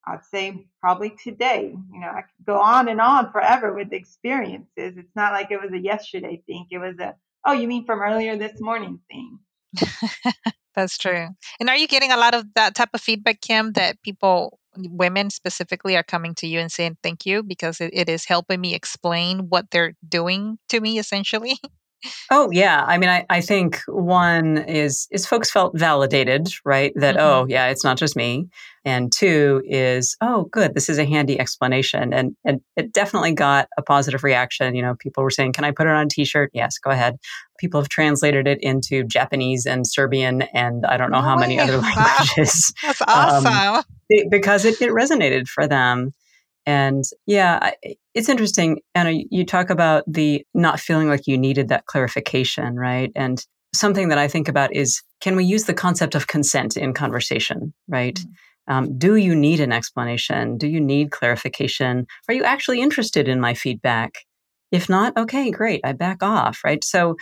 I'd 0.06 0.26
say 0.26 0.66
probably 0.82 1.16
today. 1.24 1.76
You 1.94 2.00
know, 2.00 2.08
I 2.08 2.22
could 2.22 2.46
go 2.46 2.60
on 2.60 2.90
and 2.90 3.00
on 3.00 3.32
forever 3.32 3.74
with 3.74 3.94
experiences. 3.94 4.68
It's 4.98 5.16
not 5.16 5.34
like 5.34 5.52
it 5.52 5.62
was 5.62 5.72
a 5.72 5.80
yesterday 5.80 6.42
thing. 6.46 6.68
It 6.72 6.80
was 6.80 6.98
a, 7.00 7.16
oh, 7.46 7.54
you 7.54 7.68
mean 7.68 7.86
from 7.86 8.02
earlier 8.02 8.38
this 8.38 8.60
morning 8.60 9.00
thing. 9.10 9.40
that's 10.76 10.98
true. 10.98 11.30
And 11.60 11.70
are 11.70 11.78
you 11.78 11.88
getting 11.88 12.12
a 12.12 12.18
lot 12.18 12.34
of 12.34 12.46
that 12.56 12.76
type 12.76 12.90
of 12.94 13.02
feedback, 13.02 13.42
Kim, 13.42 13.74
that 13.74 14.02
people 14.02 14.60
women 14.76 15.30
specifically 15.30 15.96
are 15.96 16.04
coming 16.04 16.34
to 16.36 16.48
you 16.48 16.60
and 16.60 16.72
saying 16.72 16.98
thank 17.04 17.26
you 17.26 17.44
because 17.44 17.80
it, 17.80 17.92
it 17.94 18.10
is 18.10 18.26
helping 18.26 18.60
me 18.60 18.74
explain 18.74 19.50
what 19.50 19.70
they're 19.72 19.94
doing 20.08 20.58
to 20.70 20.80
me 20.80 20.98
essentially 20.98 21.56
Oh 22.32 22.50
yeah, 22.52 22.84
I 22.86 22.98
mean, 22.98 23.10
I, 23.10 23.26
I 23.30 23.42
think 23.42 23.82
one 23.88 24.58
is 24.58 25.08
is 25.12 25.26
folks 25.26 25.50
felt 25.50 25.78
validated, 25.78 26.50
right? 26.66 26.92
That 26.96 27.16
mm-hmm. 27.16 27.26
oh 27.26 27.46
yeah, 27.48 27.68
it's 27.68 27.84
not 27.84 27.98
just 27.98 28.16
me, 28.16 28.48
and 28.84 29.12
two 29.12 29.62
is 29.66 30.16
oh 30.22 30.46
good, 30.52 30.74
this 30.74 30.90
is 30.90 30.98
a 30.98 31.06
handy 31.06 31.40
explanation, 31.40 32.14
and 32.14 32.36
and 32.44 32.62
it 32.76 32.94
definitely 32.94 33.34
got 33.34 33.68
a 33.78 33.82
positive 33.82 34.24
reaction. 34.24 34.76
You 34.76 34.82
know, 34.82 34.96
people 34.96 35.24
were 35.24 35.30
saying, 35.32 35.54
"Can 35.54 35.64
I 35.64 35.72
put 35.72 35.88
it 35.88 35.92
on 35.92 36.06
a 36.06 36.10
T-shirt?" 36.10 36.52
Yes, 36.54 36.78
go 36.78 36.90
ahead. 36.90 37.18
People 37.60 37.80
have 37.80 37.90
translated 37.90 38.48
it 38.48 38.60
into 38.62 39.04
Japanese 39.04 39.66
and 39.66 39.88
Serbian, 39.88 40.42
and 40.54 40.86
I 40.86 40.98
don't 40.98 41.12
know 41.12 41.22
how 41.22 41.38
many 41.38 41.60
other 41.60 41.78
languages. 41.82 42.74
That's 42.84 43.02
awesome. 43.08 43.48
Um, 43.48 43.84
because 44.30 44.66
it, 44.66 44.82
it 44.82 44.92
resonated 44.92 45.48
for 45.48 45.68
them. 45.68 46.14
And 46.66 47.04
yeah, 47.26 47.72
it's 48.14 48.30
interesting. 48.30 48.80
Anna, 48.96 49.12
you 49.32 49.46
talk 49.46 49.70
about 49.70 50.04
the 50.08 50.46
not 50.54 50.80
feeling 50.80 51.08
like 51.08 51.28
you 51.28 51.38
needed 51.38 51.70
that 51.70 51.86
clarification, 51.86 52.76
right? 52.76 53.12
And 53.16 53.44
something 53.74 54.10
that 54.10 54.18
I 54.18 54.28
think 54.28 54.48
about 54.48 54.74
is 54.76 55.02
can 55.20 55.36
we 55.36 55.46
use 55.46 55.64
the 55.64 55.74
concept 55.74 56.16
of 56.16 56.28
consent 56.28 56.78
in 56.78 56.94
conversation, 56.94 57.74
right? 57.88 58.16
Mm-hmm. 58.16 58.74
Um, 58.74 58.98
do 58.98 59.16
you 59.16 59.36
need 59.36 59.60
an 59.60 59.74
explanation? 59.74 60.58
Do 60.58 60.68
you 60.68 60.80
need 60.80 61.12
clarification? 61.12 62.08
Are 62.30 62.34
you 62.34 62.44
actually 62.44 62.82
interested 62.82 63.28
in 63.28 63.42
my 63.42 63.54
feedback? 63.54 64.20
If 64.72 64.90
not, 64.90 65.18
okay, 65.18 65.52
great, 65.52 65.82
I 65.84 65.92
back 65.94 66.24
off, 66.24 66.62
right? 66.64 66.84
So 66.84 67.16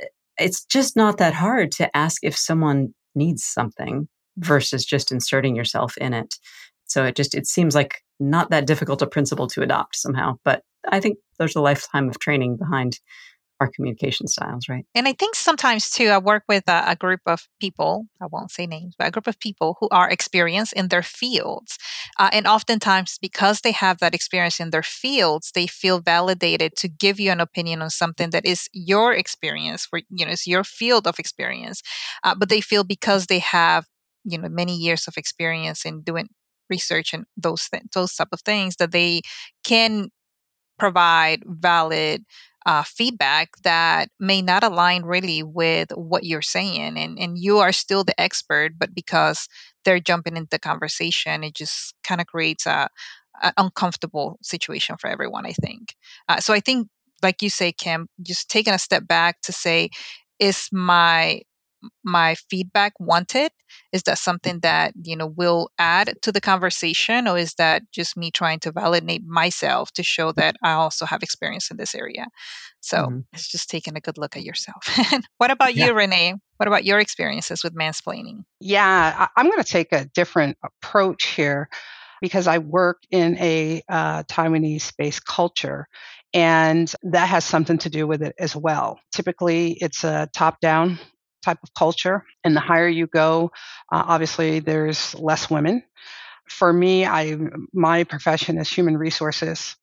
eh, 0.00 0.06
it's 0.38 0.64
just 0.64 0.96
not 0.96 1.18
that 1.18 1.34
hard 1.34 1.70
to 1.72 1.94
ask 1.94 2.22
if 2.22 2.36
someone 2.36 2.94
needs 3.14 3.44
something 3.44 4.08
versus 4.38 4.84
just 4.84 5.12
inserting 5.12 5.56
yourself 5.56 5.96
in 5.98 6.14
it. 6.14 6.34
So 6.84 7.04
it 7.04 7.16
just 7.16 7.34
it 7.34 7.46
seems 7.46 7.74
like 7.74 8.02
not 8.18 8.50
that 8.50 8.66
difficult 8.66 9.02
a 9.02 9.06
principle 9.06 9.46
to 9.48 9.62
adopt 9.62 9.96
somehow. 9.96 10.38
But 10.44 10.62
I 10.88 11.00
think 11.00 11.18
there's 11.38 11.56
a 11.56 11.60
lifetime 11.60 12.08
of 12.08 12.18
training 12.18 12.56
behind 12.56 12.98
our 13.60 13.70
communication 13.74 14.26
styles, 14.26 14.68
right? 14.68 14.84
And 14.94 15.08
I 15.08 15.14
think 15.14 15.34
sometimes 15.34 15.90
too, 15.90 16.08
I 16.08 16.18
work 16.18 16.44
with 16.48 16.64
a, 16.68 16.90
a, 16.90 16.96
group 16.96 17.20
of 17.26 17.48
people, 17.60 18.06
I 18.20 18.26
won't 18.30 18.50
say 18.50 18.66
names, 18.66 18.94
but 18.98 19.08
a 19.08 19.10
group 19.10 19.26
of 19.26 19.40
people 19.40 19.76
who 19.80 19.88
are 19.90 20.10
experienced 20.10 20.74
in 20.74 20.88
their 20.88 21.02
fields. 21.02 21.78
Uh, 22.18 22.28
and 22.32 22.46
oftentimes, 22.46 23.18
because 23.20 23.60
they 23.60 23.72
have 23.72 23.98
that 23.98 24.14
experience 24.14 24.60
in 24.60 24.70
their 24.70 24.82
fields, 24.82 25.52
they 25.54 25.66
feel 25.66 26.00
validated 26.00 26.76
to 26.76 26.88
give 26.88 27.18
you 27.18 27.30
an 27.30 27.40
opinion 27.40 27.80
on 27.80 27.90
something 27.90 28.30
that 28.30 28.44
is 28.44 28.68
your 28.72 29.14
experience, 29.14 29.86
for, 29.86 30.00
you 30.10 30.26
know, 30.26 30.32
it's 30.32 30.46
your 30.46 30.64
field 30.64 31.06
of 31.06 31.18
experience. 31.18 31.80
Uh, 32.24 32.34
but 32.34 32.50
they 32.50 32.60
feel 32.60 32.84
because 32.84 33.26
they 33.26 33.38
have, 33.38 33.86
you 34.24 34.36
know, 34.36 34.48
many 34.50 34.76
years 34.76 35.08
of 35.08 35.16
experience 35.16 35.86
in 35.86 36.02
doing 36.02 36.28
research 36.70 37.12
and 37.12 37.24
those 37.36 37.68
th- 37.68 37.84
those 37.94 38.14
type 38.14 38.28
of 38.32 38.40
things 38.40 38.76
that 38.76 38.92
they 38.92 39.22
can 39.64 40.10
provide 40.78 41.42
valid 41.46 42.24
uh, 42.66 42.82
feedback 42.82 43.50
that 43.62 44.08
may 44.18 44.42
not 44.42 44.64
align 44.64 45.04
really 45.04 45.42
with 45.42 45.88
what 45.92 46.24
you're 46.24 46.42
saying 46.42 46.98
and 46.98 47.16
and 47.18 47.38
you 47.38 47.58
are 47.58 47.72
still 47.72 48.02
the 48.02 48.20
expert 48.20 48.72
but 48.76 48.94
because 48.94 49.48
they're 49.84 50.00
jumping 50.00 50.36
into 50.36 50.48
the 50.50 50.58
conversation 50.58 51.44
it 51.44 51.54
just 51.54 51.94
kind 52.02 52.20
of 52.20 52.26
creates 52.26 52.66
a, 52.66 52.88
a, 53.42 53.52
uncomfortable 53.56 54.36
situation 54.42 54.96
for 54.98 55.08
everyone 55.08 55.46
i 55.46 55.52
think. 55.52 55.94
Uh, 56.28 56.40
so 56.40 56.52
i 56.52 56.58
think 56.58 56.88
like 57.22 57.40
you 57.40 57.48
say 57.48 57.70
kim 57.70 58.08
just 58.22 58.50
taking 58.50 58.74
a 58.74 58.78
step 58.78 59.06
back 59.06 59.40
to 59.42 59.52
say 59.52 59.88
is 60.40 60.68
my 60.72 61.40
my 62.04 62.34
feedback 62.50 62.92
wanted 62.98 63.50
is 63.92 64.02
that 64.04 64.18
something 64.18 64.60
that 64.60 64.92
you 65.02 65.16
know 65.16 65.26
will 65.26 65.70
add 65.78 66.14
to 66.22 66.32
the 66.32 66.40
conversation 66.40 67.26
or 67.26 67.38
is 67.38 67.54
that 67.54 67.82
just 67.92 68.16
me 68.16 68.30
trying 68.30 68.58
to 68.60 68.72
validate 68.72 69.24
myself 69.24 69.92
to 69.92 70.02
show 70.02 70.32
that 70.32 70.56
i 70.62 70.72
also 70.72 71.04
have 71.06 71.22
experience 71.22 71.70
in 71.70 71.76
this 71.76 71.94
area 71.94 72.26
so 72.80 72.98
mm-hmm. 72.98 73.20
it's 73.32 73.50
just 73.50 73.68
taking 73.68 73.96
a 73.96 74.00
good 74.00 74.18
look 74.18 74.36
at 74.36 74.44
yourself 74.44 74.82
what 75.38 75.50
about 75.50 75.74
yeah. 75.74 75.86
you 75.86 75.94
renee 75.94 76.34
what 76.56 76.68
about 76.68 76.84
your 76.84 76.98
experiences 76.98 77.62
with 77.62 77.74
mansplaining 77.74 78.44
yeah 78.60 79.26
i'm 79.36 79.50
going 79.50 79.62
to 79.62 79.64
take 79.64 79.92
a 79.92 80.06
different 80.14 80.56
approach 80.62 81.26
here 81.26 81.68
because 82.20 82.46
i 82.46 82.58
work 82.58 83.02
in 83.10 83.36
a 83.38 83.82
uh, 83.88 84.22
taiwanese 84.24 84.92
based 84.96 85.26
culture 85.26 85.86
and 86.36 86.92
that 87.02 87.28
has 87.30 87.46
something 87.46 87.78
to 87.78 87.88
do 87.88 88.06
with 88.06 88.22
it 88.22 88.34
as 88.38 88.54
well. 88.54 89.00
Typically, 89.10 89.72
it's 89.80 90.04
a 90.04 90.28
top 90.34 90.60
down 90.60 90.98
type 91.46 91.58
of 91.62 91.72
culture. 91.72 92.24
And 92.44 92.54
the 92.54 92.60
higher 92.60 92.88
you 92.88 93.06
go, 93.06 93.52
uh, 93.92 94.04
obviously 94.06 94.60
there's 94.60 95.14
less 95.14 95.48
women. 95.48 95.82
For 96.48 96.72
me, 96.72 97.06
I 97.06 97.38
my 97.72 98.04
profession 98.04 98.58
is 98.58 98.68
human 98.68 98.96
resources, 98.96 99.74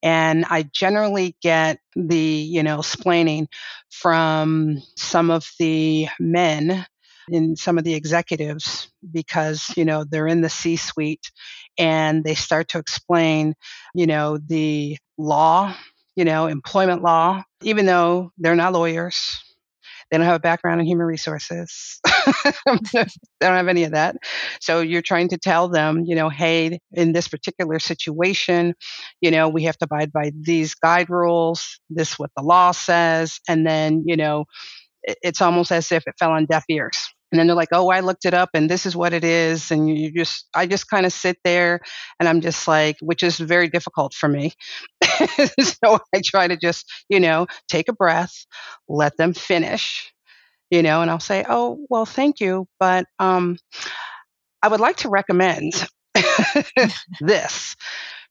and 0.00 0.44
I 0.48 0.62
generally 0.62 1.36
get 1.42 1.80
the 1.96 2.16
you 2.16 2.62
know 2.62 2.78
splaining 2.78 3.46
from 3.90 4.80
some 4.96 5.30
of 5.30 5.44
the 5.58 6.06
men 6.20 6.86
in 7.28 7.56
some 7.56 7.78
of 7.78 7.84
the 7.84 7.94
executives 7.94 8.92
because 9.10 9.72
you 9.76 9.84
know 9.84 10.04
they're 10.04 10.28
in 10.28 10.40
the 10.40 10.48
C 10.48 10.76
suite 10.76 11.32
and 11.78 12.22
they 12.22 12.34
start 12.36 12.68
to 12.68 12.78
explain 12.78 13.54
you 13.94 14.06
know 14.06 14.38
the 14.38 14.96
law 15.18 15.74
you 16.14 16.24
know 16.24 16.46
employment 16.46 17.02
law 17.02 17.42
even 17.62 17.86
though 17.86 18.30
they're 18.38 18.54
not 18.54 18.72
lawyers 18.72 19.42
they 20.10 20.18
don't 20.18 20.26
have 20.26 20.36
a 20.36 20.40
background 20.40 20.80
in 20.80 20.86
human 20.86 21.06
resources. 21.06 22.00
they 22.44 22.52
don't 22.64 23.06
have 23.40 23.68
any 23.68 23.84
of 23.84 23.92
that. 23.92 24.16
So 24.60 24.80
you're 24.80 25.02
trying 25.02 25.28
to 25.28 25.38
tell 25.38 25.68
them, 25.68 26.04
you 26.06 26.14
know, 26.14 26.28
hey, 26.28 26.78
in 26.92 27.12
this 27.12 27.28
particular 27.28 27.78
situation, 27.78 28.74
you 29.20 29.30
know, 29.30 29.48
we 29.48 29.64
have 29.64 29.76
to 29.78 29.84
abide 29.84 30.12
by 30.12 30.32
these 30.38 30.74
guide 30.74 31.10
rules. 31.10 31.80
This 31.90 32.18
what 32.18 32.30
the 32.36 32.42
law 32.42 32.72
says, 32.72 33.40
and 33.48 33.66
then 33.66 34.04
you 34.06 34.16
know, 34.16 34.44
it's 35.02 35.42
almost 35.42 35.72
as 35.72 35.92
if 35.92 36.04
it 36.06 36.14
fell 36.18 36.32
on 36.32 36.46
deaf 36.46 36.64
ears. 36.68 37.13
And 37.34 37.40
then 37.40 37.48
they're 37.48 37.56
like, 37.56 37.70
oh, 37.72 37.88
I 37.88 37.98
looked 37.98 38.26
it 38.26 38.32
up 38.32 38.50
and 38.54 38.70
this 38.70 38.86
is 38.86 38.94
what 38.94 39.12
it 39.12 39.24
is. 39.24 39.72
And 39.72 39.90
you 39.90 40.12
just, 40.12 40.46
I 40.54 40.66
just 40.66 40.88
kind 40.88 41.04
of 41.04 41.12
sit 41.12 41.36
there 41.42 41.80
and 42.20 42.28
I'm 42.28 42.40
just 42.40 42.68
like, 42.68 42.96
which 43.00 43.24
is 43.24 43.38
very 43.38 43.66
difficult 43.66 44.14
for 44.14 44.28
me. 44.28 44.52
so 45.02 45.98
I 46.14 46.20
try 46.24 46.46
to 46.46 46.56
just, 46.56 46.88
you 47.08 47.18
know, 47.18 47.48
take 47.66 47.88
a 47.88 47.92
breath, 47.92 48.46
let 48.88 49.16
them 49.16 49.34
finish, 49.34 50.14
you 50.70 50.80
know, 50.80 51.02
and 51.02 51.10
I'll 51.10 51.18
say, 51.18 51.44
oh, 51.48 51.84
well, 51.90 52.06
thank 52.06 52.38
you. 52.38 52.68
But 52.78 53.06
um, 53.18 53.58
I 54.62 54.68
would 54.68 54.78
like 54.78 54.98
to 54.98 55.08
recommend 55.08 55.72
this 57.20 57.74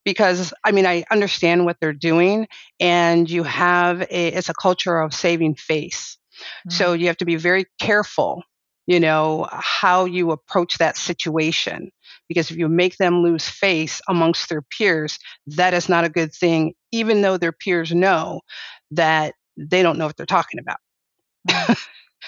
because 0.05 0.53
I 0.63 0.71
mean 0.71 0.85
I 0.85 1.03
understand 1.11 1.65
what 1.65 1.75
they're 1.81 1.91
doing 1.91 2.47
and 2.79 3.29
you 3.29 3.43
have 3.43 3.99
a 4.03 4.27
it's 4.27 4.47
a 4.47 4.53
culture 4.53 4.97
of 5.01 5.13
saving 5.13 5.55
face. 5.55 6.17
Mm-hmm. 6.31 6.69
So 6.71 6.93
you 6.93 7.07
have 7.07 7.17
to 7.17 7.25
be 7.25 7.35
very 7.35 7.65
careful 7.81 8.43
you 8.87 8.99
know, 8.99 9.47
how 9.51 10.05
you 10.05 10.31
approach 10.31 10.77
that 10.77 10.97
situation. 10.97 11.91
Because 12.27 12.51
if 12.51 12.57
you 12.57 12.67
make 12.67 12.97
them 12.97 13.21
lose 13.23 13.47
face 13.47 14.01
amongst 14.07 14.49
their 14.49 14.61
peers, 14.61 15.19
that 15.47 15.73
is 15.73 15.89
not 15.89 16.05
a 16.05 16.09
good 16.09 16.33
thing, 16.33 16.73
even 16.91 17.21
though 17.21 17.37
their 17.37 17.51
peers 17.51 17.93
know 17.93 18.41
that 18.91 19.35
they 19.57 19.83
don't 19.83 19.97
know 19.97 20.07
what 20.07 20.17
they're 20.17 20.25
talking 20.25 20.59
about. 20.59 20.79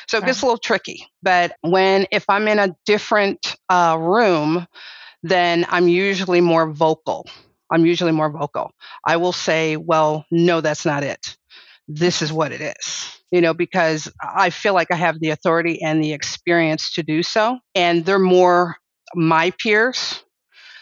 So 0.07 0.17
it 0.19 0.25
gets 0.25 0.41
a 0.41 0.45
little 0.45 0.57
tricky. 0.59 1.07
But 1.23 1.55
when, 1.61 2.07
if 2.11 2.25
I'm 2.29 2.47
in 2.47 2.59
a 2.59 2.75
different 2.85 3.55
uh, 3.69 3.97
room, 3.99 4.67
then 5.23 5.65
I'm 5.69 5.87
usually 5.87 6.41
more 6.41 6.71
vocal. 6.71 7.27
I'm 7.71 7.85
usually 7.85 8.11
more 8.11 8.29
vocal. 8.29 8.71
I 9.05 9.17
will 9.17 9.31
say, 9.31 9.77
well, 9.77 10.25
no, 10.31 10.61
that's 10.61 10.85
not 10.85 11.03
it. 11.03 11.37
This 11.87 12.21
is 12.21 12.31
what 12.31 12.51
it 12.51 12.61
is 12.61 13.14
you 13.31 13.41
know, 13.41 13.53
because 13.53 14.11
I 14.21 14.49
feel 14.49 14.73
like 14.73 14.91
I 14.91 14.95
have 14.95 15.19
the 15.19 15.29
authority 15.29 15.81
and 15.81 16.03
the 16.03 16.13
experience 16.13 16.93
to 16.93 17.03
do 17.03 17.23
so. 17.23 17.59
And 17.73 18.05
they're 18.05 18.19
more 18.19 18.77
my 19.13 19.51
peers. 19.51 20.23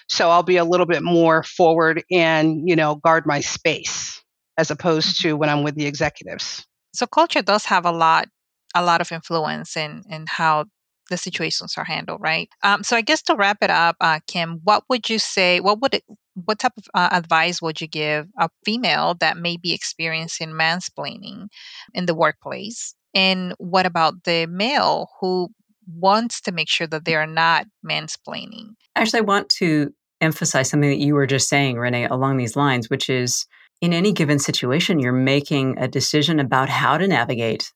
So 0.10 0.29
I'll 0.29 0.43
be 0.43 0.58
a 0.58 0.65
little 0.65 0.86
bit 0.86 1.03
more 1.03 1.43
forward 1.43 2.03
and, 2.12 2.67
you 2.67 2.75
know, 2.75 2.95
guard 2.95 3.25
my 3.25 3.39
space 3.39 4.21
as 4.58 4.69
opposed 4.69 5.17
mm-hmm. 5.17 5.29
to 5.29 5.38
when 5.38 5.49
I'm 5.49 5.63
with 5.63 5.75
the 5.75 5.86
executives. 5.86 6.65
So 6.93 7.08
culture 7.08 7.41
does 7.41 7.65
have 7.65 7.86
a 7.86 7.91
lot 7.91 8.27
a 8.75 8.84
lot 8.84 9.01
of 9.01 9.12
influence 9.12 9.77
in 9.77 10.03
in 10.10 10.25
how 10.27 10.65
the 11.10 11.17
situations 11.17 11.75
are 11.77 11.84
handled, 11.84 12.21
right? 12.21 12.49
Um, 12.63 12.84
so 12.84 12.95
I 12.95 13.01
guess 13.01 13.21
to 13.23 13.36
wrap 13.36 13.58
it 13.62 13.69
up, 13.69 13.95
uh, 13.99 14.19
Kim, 14.25 14.62
what 14.63 14.84
would 14.89 15.10
you 15.10 15.19
say? 15.19 15.60
What 15.60 15.82
would 15.82 15.95
it, 15.95 16.03
what 16.36 16.60
type 16.60 16.74
of 16.78 16.86
uh, 16.93 17.10
advice 17.12 17.62
would 17.62 17.82
you 17.82 17.88
give 17.88 18.28
a 18.39 18.50
female 18.65 19.15
that 19.19 19.38
may 19.38 19.58
be 19.58 19.74
experiencing 19.74 20.50
mansplaining 20.50 21.48
in 21.93 22.06
the 22.06 22.15
workplace? 22.15 22.96
And 23.13 23.54
what 23.58 23.86
about 23.86 24.24
the 24.24 24.48
male 24.48 25.10
who 25.19 25.50
wants 25.88 26.41
to 26.41 26.52
make 26.52 26.69
sure 26.69 26.88
that 26.88 27.06
they 27.06 27.15
are 27.15 27.28
not 27.28 27.65
mansplaining? 27.86 28.69
Actually, 28.96 29.19
I 29.19 29.24
want 29.24 29.50
to 29.50 29.93
emphasize 30.22 30.69
something 30.69 30.89
that 30.89 31.00
you 31.00 31.13
were 31.13 31.28
just 31.28 31.50
saying, 31.50 31.78
Renee, 31.78 32.06
along 32.06 32.38
these 32.38 32.56
lines, 32.56 32.89
which 32.89 33.10
is 33.10 33.46
in 33.82 33.93
any 33.93 34.13
given 34.13 34.39
situation, 34.39 35.00
you're 35.00 35.12
making 35.12 35.78
a 35.78 35.88
decision 35.88 36.39
about 36.39 36.69
how 36.69 36.98
to 36.98 37.08
navigate 37.08 37.72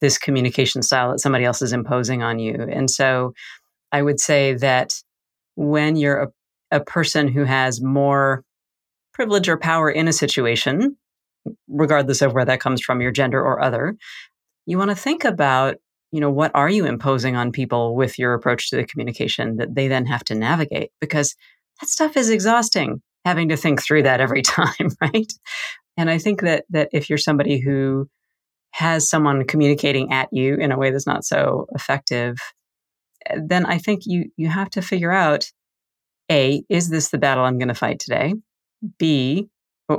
this 0.00 0.18
communication 0.18 0.82
style 0.82 1.10
that 1.10 1.20
somebody 1.20 1.44
else 1.44 1.62
is 1.62 1.72
imposing 1.72 2.22
on 2.22 2.38
you. 2.38 2.54
And 2.54 2.90
so 2.90 3.34
I 3.92 4.02
would 4.02 4.20
say 4.20 4.54
that 4.54 4.94
when 5.56 5.96
you're 5.96 6.32
a, 6.70 6.80
person 6.80 7.28
who 7.28 7.44
has 7.44 7.82
more 7.82 8.42
privilege 9.12 9.48
or 9.48 9.56
power 9.56 9.90
in 9.90 10.08
a 10.08 10.12
situation, 10.12 10.96
regardless 11.68 12.22
of 12.22 12.32
where 12.32 12.44
that 12.44 12.60
comes 12.60 12.82
from, 12.82 13.00
your 13.00 13.10
gender 13.10 13.40
or 13.40 13.62
other. 13.62 13.96
You 14.66 14.78
want 14.78 14.90
to 14.90 14.96
think 14.96 15.24
about, 15.24 15.76
you 16.12 16.20
know, 16.20 16.30
what 16.30 16.50
are 16.54 16.68
you 16.68 16.84
imposing 16.84 17.36
on 17.36 17.52
people 17.52 17.94
with 17.94 18.18
your 18.18 18.34
approach 18.34 18.70
to 18.70 18.76
the 18.76 18.84
communication 18.84 19.56
that 19.56 19.74
they 19.74 19.88
then 19.88 20.06
have 20.06 20.24
to 20.24 20.34
navigate? 20.34 20.90
Because 21.00 21.34
that 21.80 21.88
stuff 21.88 22.16
is 22.16 22.30
exhausting, 22.30 23.00
having 23.24 23.48
to 23.48 23.56
think 23.56 23.82
through 23.82 24.02
that 24.02 24.20
every 24.20 24.42
time, 24.42 24.90
right? 25.00 25.32
And 25.96 26.10
I 26.10 26.18
think 26.18 26.42
that 26.42 26.64
that 26.70 26.90
if 26.92 27.08
you're 27.08 27.18
somebody 27.18 27.58
who 27.58 28.08
has 28.72 29.08
someone 29.08 29.46
communicating 29.46 30.12
at 30.12 30.28
you 30.32 30.54
in 30.56 30.70
a 30.70 30.78
way 30.78 30.90
that's 30.90 31.06
not 31.06 31.24
so 31.24 31.66
effective, 31.74 32.36
eh, 33.26 33.38
then 33.42 33.64
I 33.64 33.78
think 33.78 34.02
you 34.04 34.30
you 34.36 34.48
have 34.48 34.70
to 34.70 34.82
figure 34.82 35.12
out 35.12 35.50
a 36.30 36.62
is 36.68 36.90
this 36.90 37.10
the 37.10 37.18
battle 37.18 37.44
I'm 37.44 37.58
going 37.58 37.68
to 37.68 37.74
fight 37.74 38.00
today? 38.00 38.34
B 38.98 39.48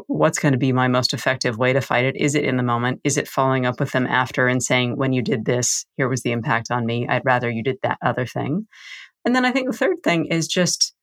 what's 0.07 0.39
going 0.39 0.51
to 0.51 0.57
be 0.57 0.73
my 0.73 0.87
most 0.87 1.13
effective 1.13 1.57
way 1.57 1.73
to 1.73 1.81
fight 1.81 2.05
it? 2.05 2.17
Is 2.17 2.35
it 2.35 2.43
in 2.43 2.57
the 2.57 2.63
moment? 2.63 2.99
Is 3.03 3.17
it 3.17 3.27
following 3.27 3.65
up 3.65 3.79
with 3.79 3.91
them 3.91 4.05
after 4.05 4.47
and 4.47 4.61
saying, 4.61 4.97
when 4.97 5.13
you 5.13 5.21
did 5.21 5.45
this, 5.45 5.85
here 5.95 6.09
was 6.09 6.23
the 6.23 6.31
impact 6.31 6.71
on 6.71 6.85
me. 6.85 7.07
I'd 7.07 7.25
rather 7.25 7.49
you 7.49 7.63
did 7.63 7.77
that 7.83 7.97
other 8.01 8.25
thing. 8.25 8.67
And 9.23 9.35
then 9.35 9.45
I 9.45 9.51
think 9.51 9.71
the 9.71 9.77
third 9.77 9.97
thing 10.03 10.25
is 10.25 10.47
just, 10.47 10.93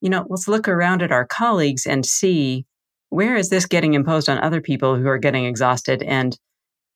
you 0.00 0.10
know, 0.10 0.26
let's 0.28 0.48
look 0.48 0.68
around 0.68 1.02
at 1.02 1.12
our 1.12 1.26
colleagues 1.26 1.86
and 1.86 2.04
see 2.04 2.66
where 3.10 3.36
is 3.36 3.50
this 3.50 3.66
getting 3.66 3.94
imposed 3.94 4.28
on 4.28 4.38
other 4.38 4.60
people 4.60 4.96
who 4.96 5.06
are 5.06 5.18
getting 5.18 5.44
exhausted 5.44 6.02
and 6.02 6.36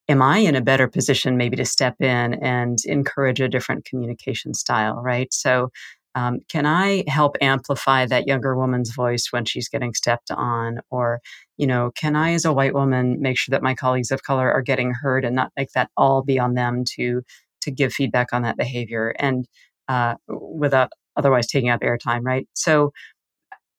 am 0.09 0.23
I 0.23 0.39
in 0.39 0.57
a 0.57 0.61
better 0.61 0.89
position 0.89 1.37
maybe 1.37 1.57
to 1.57 1.65
step 1.65 1.95
in 2.01 2.35
and 2.35 2.79
encourage 2.87 3.41
a 3.41 3.49
different 3.49 3.85
communication 3.85 4.55
style, 4.55 4.97
right? 4.97 5.33
So, 5.33 5.71
um, 6.19 6.41
can 6.49 6.67
I 6.67 7.05
help 7.07 7.37
amplify 7.41 8.05
that 8.07 8.27
younger 8.27 8.57
woman's 8.57 8.91
voice 8.91 9.29
when 9.31 9.45
she's 9.45 9.69
getting 9.69 9.95
stepped 9.95 10.33
on? 10.33 10.81
Or, 10.91 11.21
you 11.57 11.67
know, 11.67 11.93
can 11.95 12.17
I, 12.17 12.33
as 12.33 12.45
a 12.45 12.53
white 12.53 12.75
woman, 12.75 13.21
make 13.21 13.39
sure 13.39 13.53
that 13.53 13.63
my 13.63 13.75
colleagues 13.75 14.11
of 14.11 14.25
color 14.25 14.51
are 14.51 14.63
getting 14.63 14.93
heard 14.93 15.25
and 15.25 15.37
not 15.37 15.53
make 15.57 15.71
that 15.77 15.91
all 15.97 16.23
be 16.23 16.41
on 16.41 16.55
them 16.55 16.83
to 16.97 17.23
to 17.61 17.71
give 17.71 17.93
feedback 17.93 18.33
on 18.33 18.43
that 18.43 18.57
behavior 18.57 19.15
and 19.19 19.47
uh, 19.89 20.15
without 20.29 20.91
otherwise 21.17 21.47
taking 21.47 21.71
up 21.71 21.83
airtime, 21.83 22.23
right? 22.23 22.49
So, 22.55 22.93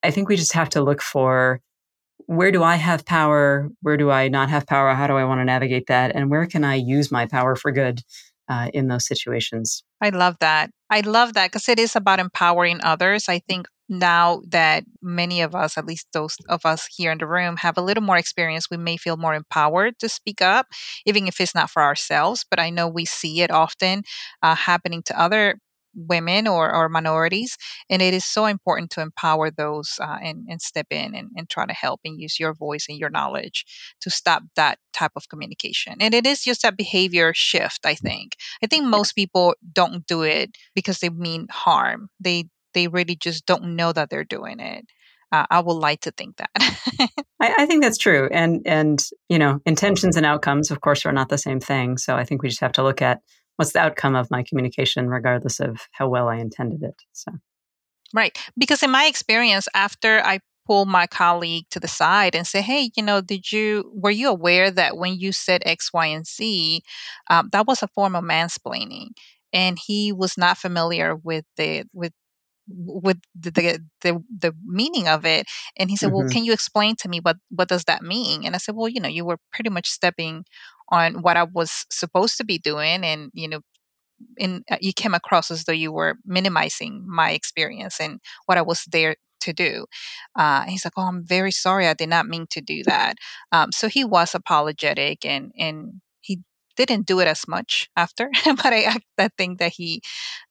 I 0.02 0.12
think 0.12 0.30
we 0.30 0.38
just 0.38 0.54
have 0.54 0.70
to 0.70 0.82
look 0.82 1.02
for 1.02 1.60
where 2.26 2.52
do 2.54 2.64
I 2.64 2.76
have 2.76 3.06
power? 3.06 3.70
Where 3.82 3.98
do 3.98 4.12
I 4.12 4.30
not 4.30 4.50
have 4.50 4.66
power? 4.66 4.94
How 4.94 5.08
do 5.08 5.16
I 5.16 5.26
want 5.26 5.42
to 5.42 5.46
navigate 5.46 5.88
that? 5.88 6.16
And 6.16 6.30
where 6.30 6.46
can 6.46 6.64
I 6.64 6.76
use 6.76 7.12
my 7.12 7.26
power 7.26 7.58
for 7.58 7.74
good 7.74 8.02
uh, 8.48 8.70
in 8.74 8.88
those 8.88 9.06
situations? 9.06 9.84
I 10.02 10.10
love 10.10 10.38
that. 10.40 10.70
I 10.90 11.02
love 11.02 11.34
that 11.34 11.52
because 11.52 11.70
it 11.70 11.80
is 11.80 11.96
about 11.96 12.20
empowering 12.20 12.80
others. 12.84 13.30
I 13.30 13.40
think 13.40 13.68
now 13.90 14.42
that 14.50 14.84
many 15.02 15.42
of 15.42 15.56
us, 15.56 15.78
at 15.78 15.86
least 15.86 16.08
those 16.14 16.38
of 16.48 16.66
us 16.66 16.88
here 16.96 17.12
in 17.12 17.18
the 17.20 17.28
room, 17.28 17.58
have 17.58 17.78
a 17.78 17.82
little 17.82 18.04
more 18.04 18.18
experience, 18.18 18.70
we 18.70 18.78
may 18.78 18.98
feel 18.98 19.18
more 19.18 19.34
empowered 19.36 19.98
to 20.00 20.10
speak 20.10 20.42
up, 20.42 20.68
even 21.06 21.28
if 21.28 21.40
it's 21.40 21.56
not 21.56 21.70
for 21.70 21.82
ourselves. 21.84 22.46
But 22.50 22.60
I 22.60 22.70
know 22.70 22.88
we 22.88 23.06
see 23.06 23.42
it 23.42 23.52
often 23.52 24.04
uh, 24.42 24.56
happening 24.56 25.04
to 25.04 25.20
other 25.20 25.60
women 25.96 26.48
or, 26.48 26.74
or 26.74 26.90
minorities. 26.90 27.58
And 27.90 28.02
it 28.02 28.14
is 28.14 28.26
so 28.26 28.46
important 28.46 28.92
to 28.92 29.02
empower 29.02 29.52
those 29.52 29.98
uh, 30.02 30.18
and, 30.22 30.46
and 30.50 30.62
step 30.62 30.88
in 30.90 31.16
and, 31.16 31.30
and 31.36 31.50
try 31.50 31.66
to 31.66 31.74
help 31.74 32.02
and 32.06 32.20
use 32.20 32.40
your 32.40 32.54
voice 32.54 32.88
and 32.90 32.98
your 32.98 33.10
knowledge 33.10 33.66
to 34.02 34.10
stop 34.10 34.44
that 34.56 34.80
type 34.94 35.12
of 35.16 35.30
communication. 35.30 35.96
And 36.00 36.14
it 36.14 36.26
is 36.26 36.44
just 36.44 36.64
a 36.64 36.72
behavior 36.72 37.34
shift, 37.34 37.86
I 37.86 37.96
think. 37.96 38.36
I 38.64 38.68
think 38.68 38.86
most 38.86 39.14
people 39.14 39.56
don't 39.74 40.06
do 40.06 40.24
it 40.24 40.52
because 40.76 41.00
they 41.00 41.10
mean 41.10 41.48
harm. 41.50 42.10
They 42.20 42.46
they 42.74 42.88
really 42.88 43.16
just 43.16 43.46
don't 43.46 43.76
know 43.76 43.92
that 43.92 44.10
they're 44.10 44.24
doing 44.24 44.60
it. 44.60 44.86
Uh, 45.32 45.46
I 45.50 45.60
would 45.60 45.74
like 45.74 46.02
to 46.02 46.12
think 46.12 46.38
that. 46.38 46.50
I, 47.40 47.54
I, 47.60 47.66
think 47.68 47.84
that's 47.84 48.00
true, 48.00 48.30
and 48.32 48.62
and 48.66 49.04
you 49.28 49.38
know, 49.38 49.60
intentions 49.66 50.18
and 50.18 50.26
outcomes, 50.26 50.72
of 50.72 50.82
course, 50.82 51.06
are 51.06 51.12
not 51.12 51.30
the 51.30 51.38
same 51.38 51.60
thing. 51.60 51.98
So 51.98 52.16
I 52.16 52.24
think 52.24 52.42
we 52.42 52.50
just 52.50 52.62
have 52.62 52.72
to 52.74 52.84
look 52.84 53.02
at 53.02 53.22
what's 53.60 53.74
the 53.74 53.80
outcome 53.80 54.16
of 54.16 54.32
my 54.32 54.42
communication, 54.42 55.10
regardless 55.10 55.60
of 55.60 55.82
how 55.92 56.08
well 56.08 56.30
I 56.30 56.38
intended 56.38 56.82
it. 56.82 56.96
So, 57.12 57.34
right, 58.14 58.38
because 58.58 58.82
in 58.82 58.90
my 58.90 59.04
experience, 59.04 59.68
after 59.76 60.22
I 60.24 60.40
pull 60.66 60.86
my 60.86 61.08
colleague 61.08 61.66
to 61.72 61.80
the 61.82 61.90
side 61.90 62.36
and 62.36 62.48
say, 62.48 62.62
"Hey, 62.62 62.90
you 62.96 63.04
know, 63.04 63.20
did 63.20 63.52
you 63.52 63.92
were 63.94 64.12
you 64.12 64.30
aware 64.30 64.72
that 64.72 64.96
when 64.96 65.16
you 65.20 65.34
said 65.34 65.62
X, 65.66 65.92
Y, 65.94 66.06
and 66.06 66.26
Z, 66.26 66.82
um, 67.30 67.50
that 67.52 67.68
was 67.68 67.84
a 67.84 67.90
form 67.90 68.16
of 68.16 68.24
mansplaining?" 68.24 69.10
And 69.52 69.78
he 69.78 70.14
was 70.14 70.38
not 70.38 70.58
familiar 70.58 71.18
with 71.18 71.44
the 71.58 71.84
with 71.92 72.14
with 72.70 73.18
the, 73.36 73.52
the, 73.52 73.80
the 74.02 74.24
the 74.40 74.54
meaning 74.64 75.08
of 75.08 75.26
it 75.26 75.48
and 75.78 75.90
he 75.90 75.96
said 75.96 76.08
mm-hmm. 76.08 76.18
well 76.18 76.30
can 76.30 76.46
you 76.46 76.54
explain 76.54 76.96
to 76.96 77.10
me 77.10 77.20
what 77.20 77.38
what 77.50 77.68
does 77.68 77.86
that 77.86 78.04
mean 78.04 78.46
and 78.46 78.54
i 78.54 78.60
said 78.60 78.76
well 78.76 78.88
you 78.88 79.00
know 79.00 79.10
you 79.10 79.26
were 79.26 79.40
pretty 79.52 79.72
much 79.72 79.90
stepping 79.90 80.44
on 80.90 81.22
what 81.22 81.38
I 81.38 81.44
was 81.44 81.86
supposed 81.92 82.38
to 82.38 82.46
be 82.46 82.58
doing 82.58 83.04
and 83.04 83.32
you 83.34 83.48
know 83.48 83.62
in 84.38 84.64
uh, 84.72 84.78
you 84.82 84.94
came 84.94 85.14
across 85.14 85.52
as 85.52 85.64
though 85.64 85.74
you 85.74 85.92
were 85.92 86.18
minimizing 86.26 87.06
my 87.08 87.32
experience 87.32 88.00
and 88.00 88.20
what 88.46 88.58
I 88.58 88.62
was 88.62 88.84
there 88.92 89.16
to 89.42 89.54
do. 89.54 89.86
Uh, 90.36 90.64
he's 90.66 90.86
like, 90.86 90.94
"Oh, 90.98 91.04
I'm 91.04 91.26
very 91.26 91.52
sorry. 91.52 91.88
I 91.88 91.94
did 91.94 92.10
not 92.10 92.28
mean 92.28 92.46
to 92.52 92.62
do 92.62 92.84
that." 92.86 93.16
Um, 93.52 93.72
so 93.72 93.88
he 93.88 94.04
was 94.06 94.36
apologetic 94.36 95.26
and 95.26 95.52
and 95.58 96.02
didn't 96.86 97.08
do 97.08 97.20
it 97.20 97.28
as 97.28 97.48
much 97.48 97.90
after, 97.96 98.30
but 98.46 98.66
I, 98.66 98.98
I 99.18 99.30
think 99.38 99.60
that 99.60 99.72
he 99.72 100.02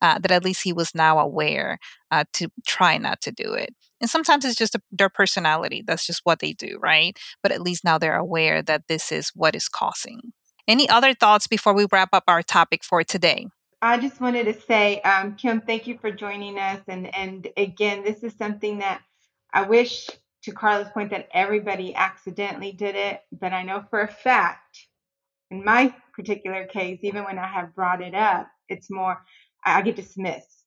uh, 0.03 0.19
that 0.19 0.31
at 0.31 0.45
least 0.45 0.63
he 0.63 0.73
was 0.73 0.95
now 0.95 1.19
aware 1.19 1.79
uh, 2.11 2.25
to 2.35 2.49
try 2.67 2.99
not 2.99 3.21
to 3.23 3.33
do 3.33 3.53
it. 3.53 3.75
And 4.01 4.09
sometimes 4.09 4.45
it's 4.45 4.57
just 4.57 4.75
a, 4.75 4.81
their 4.93 5.09
personality. 5.09 5.83
That's 5.87 6.07
just 6.07 6.21
what 6.25 6.39
they 6.39 6.53
do, 6.53 6.79
right? 6.81 7.17
But 7.43 7.53
at 7.53 7.63
least 7.63 7.85
now 7.85 7.99
they're 7.99 8.17
aware 8.17 8.63
that 8.63 8.85
this 8.89 9.11
is 9.11 9.31
what 9.35 9.55
is 9.55 9.69
causing. 9.69 10.21
Any 10.67 10.89
other 10.89 11.15
thoughts 11.15 11.47
before 11.47 11.75
we 11.75 11.87
wrap 11.91 12.11
up 12.13 12.25
our 12.29 12.43
topic 12.43 12.85
for 12.85 13.03
today? 13.03 13.47
I 13.81 13.99
just 13.99 14.21
wanted 14.21 14.45
to 14.45 14.61
say, 14.61 15.01
um, 15.03 15.37
Kim, 15.37 15.61
thank 15.61 15.87
you 15.87 15.99
for 15.99 16.11
joining 16.11 16.59
us. 16.59 16.81
And 16.89 17.15
and 17.15 17.49
again, 17.57 18.03
this 18.03 18.23
is 18.23 18.35
something 18.35 18.79
that 18.79 19.03
I 19.53 19.63
wish, 19.63 20.11
to 20.43 20.53
Carla's 20.53 20.91
point, 20.91 21.11
that 21.11 21.29
everybody 21.33 21.95
accidentally 21.95 22.73
did 22.73 22.97
it. 22.97 23.23
But 23.33 23.53
I 23.53 23.63
know 23.63 23.85
for 23.89 24.01
a 24.01 24.09
fact, 24.09 24.87
in 25.51 25.65
my 25.65 25.95
particular 26.19 26.67
case, 26.67 27.01
even 27.03 27.25
when 27.25 27.39
I 27.39 27.47
have 27.47 27.75
brought 27.75 28.03
it 28.03 28.15
up, 28.15 28.49
it's 28.69 28.91
more 28.91 29.25
I 29.65 29.83
get 29.83 29.97
dismissed 29.97 30.59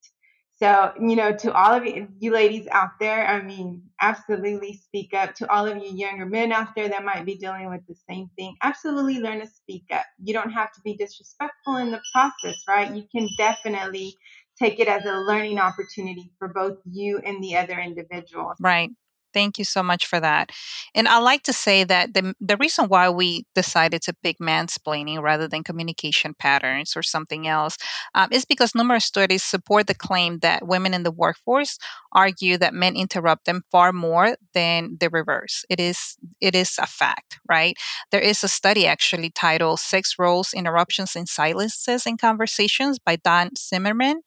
so, 0.61 0.91
you 1.01 1.15
know, 1.15 1.35
to 1.37 1.51
all 1.53 1.73
of 1.73 1.87
you, 1.87 2.07
you 2.19 2.31
ladies 2.31 2.67
out 2.71 2.91
there, 2.99 3.25
I 3.25 3.41
mean, 3.41 3.81
absolutely 3.99 4.73
speak 4.73 5.11
up. 5.11 5.33
To 5.35 5.51
all 5.51 5.65
of 5.65 5.77
you 5.77 5.89
younger 5.89 6.27
men 6.27 6.51
out 6.51 6.75
there 6.75 6.87
that 6.87 7.03
might 7.03 7.25
be 7.25 7.35
dealing 7.35 7.67
with 7.71 7.81
the 7.87 7.95
same 8.07 8.29
thing, 8.37 8.55
absolutely 8.61 9.19
learn 9.19 9.39
to 9.39 9.47
speak 9.47 9.85
up. 9.91 10.05
You 10.23 10.35
don't 10.35 10.51
have 10.51 10.71
to 10.73 10.81
be 10.83 10.95
disrespectful 10.95 11.77
in 11.77 11.89
the 11.89 11.99
process, 12.13 12.61
right? 12.67 12.95
You 12.95 13.05
can 13.11 13.27
definitely 13.39 14.13
take 14.59 14.79
it 14.79 14.87
as 14.87 15.03
a 15.05 15.21
learning 15.21 15.57
opportunity 15.57 16.31
for 16.37 16.49
both 16.49 16.77
you 16.85 17.17
and 17.25 17.43
the 17.43 17.57
other 17.57 17.79
individual. 17.79 18.53
Right. 18.59 18.91
Thank 19.33 19.57
you 19.57 19.65
so 19.65 19.81
much 19.83 20.05
for 20.05 20.19
that. 20.19 20.51
And 20.93 21.07
I 21.07 21.19
like 21.19 21.43
to 21.43 21.53
say 21.53 21.83
that 21.83 22.13
the, 22.13 22.33
the 22.39 22.57
reason 22.57 22.85
why 22.85 23.09
we 23.09 23.45
decided 23.55 24.01
to 24.03 24.13
pick 24.23 24.39
mansplaining 24.39 25.21
rather 25.21 25.47
than 25.47 25.63
communication 25.63 26.33
patterns 26.33 26.95
or 26.95 27.03
something 27.03 27.47
else 27.47 27.77
um, 28.15 28.29
is 28.31 28.45
because 28.45 28.75
numerous 28.75 29.05
studies 29.05 29.43
support 29.43 29.87
the 29.87 29.95
claim 29.95 30.39
that 30.39 30.67
women 30.67 30.93
in 30.93 31.03
the 31.03 31.11
workforce 31.11 31.77
argue 32.13 32.57
that 32.57 32.73
men 32.73 32.95
interrupt 32.95 33.45
them 33.45 33.63
far 33.71 33.93
more 33.93 34.35
than 34.53 34.97
the 34.99 35.09
reverse. 35.09 35.63
It 35.69 35.79
is 35.79 36.17
it 36.41 36.55
is 36.55 36.77
a 36.79 36.87
fact, 36.87 37.39
right? 37.47 37.77
There 38.11 38.21
is 38.21 38.43
a 38.43 38.47
study 38.47 38.87
actually 38.87 39.29
titled 39.29 39.79
Sex 39.79 40.15
Roles, 40.19 40.53
Interruptions, 40.53 41.15
and 41.15 41.27
Silences 41.27 42.05
in 42.05 42.17
Conversations 42.17 42.99
by 42.99 43.15
Don 43.17 43.51
Zimmerman 43.57 44.21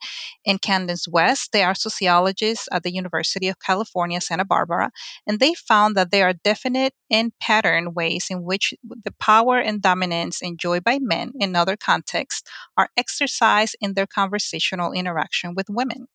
and 0.47 0.61
Candace 0.61 1.07
West. 1.09 1.53
They 1.53 1.63
are 1.63 1.75
sociologists 1.75 2.69
at 2.73 2.83
the 2.83 2.93
University 2.95 3.49
of 3.49 3.61
California, 3.61 4.21
Santa 4.21 4.45
Barbara 4.45 4.91
and 5.27 5.41
they 5.41 5.55
found 5.55 5.97
that 5.97 6.11
there 6.11 6.29
are 6.29 6.33
definite 6.33 6.95
and 7.11 7.33
pattern 7.41 7.95
ways 7.95 8.27
in 8.31 8.43
which 8.43 8.75
the 8.83 9.13
power 9.21 9.59
and 9.59 9.83
dominance 9.83 10.41
enjoyed 10.43 10.85
by 10.85 10.99
men 11.01 11.33
in 11.39 11.57
other 11.57 11.77
contexts 11.77 12.49
are 12.77 12.89
exercised 12.97 13.77
in 13.81 13.95
their 13.95 14.07
conversational 14.07 14.93
interaction 14.93 15.55
with 15.55 15.67
women. 15.69 16.07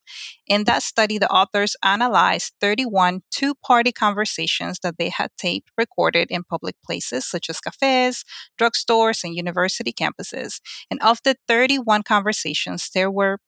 In 0.48 0.64
that 0.66 0.84
study, 0.84 1.18
the 1.18 1.32
authors 1.32 1.76
analyzed 1.84 2.54
31 2.62 3.22
two 3.32 3.56
party 3.56 3.92
conversations 3.92 4.80
that 4.84 4.98
they 4.98 5.10
had 5.10 5.30
taped 5.38 5.70
recorded 5.78 6.28
in 6.30 6.44
public 6.44 6.76
places 6.84 7.26
such 7.26 7.50
as 7.50 7.60
cafes, 7.60 8.24
drugstores, 8.60 9.24
and 9.24 9.36
university 9.36 9.94
campuses. 9.94 10.60
And 10.90 11.02
of 11.02 11.20
the 11.24 11.36
31 11.48 12.04
conversations, 12.04 12.90
there 12.94 13.12
were 13.12 13.40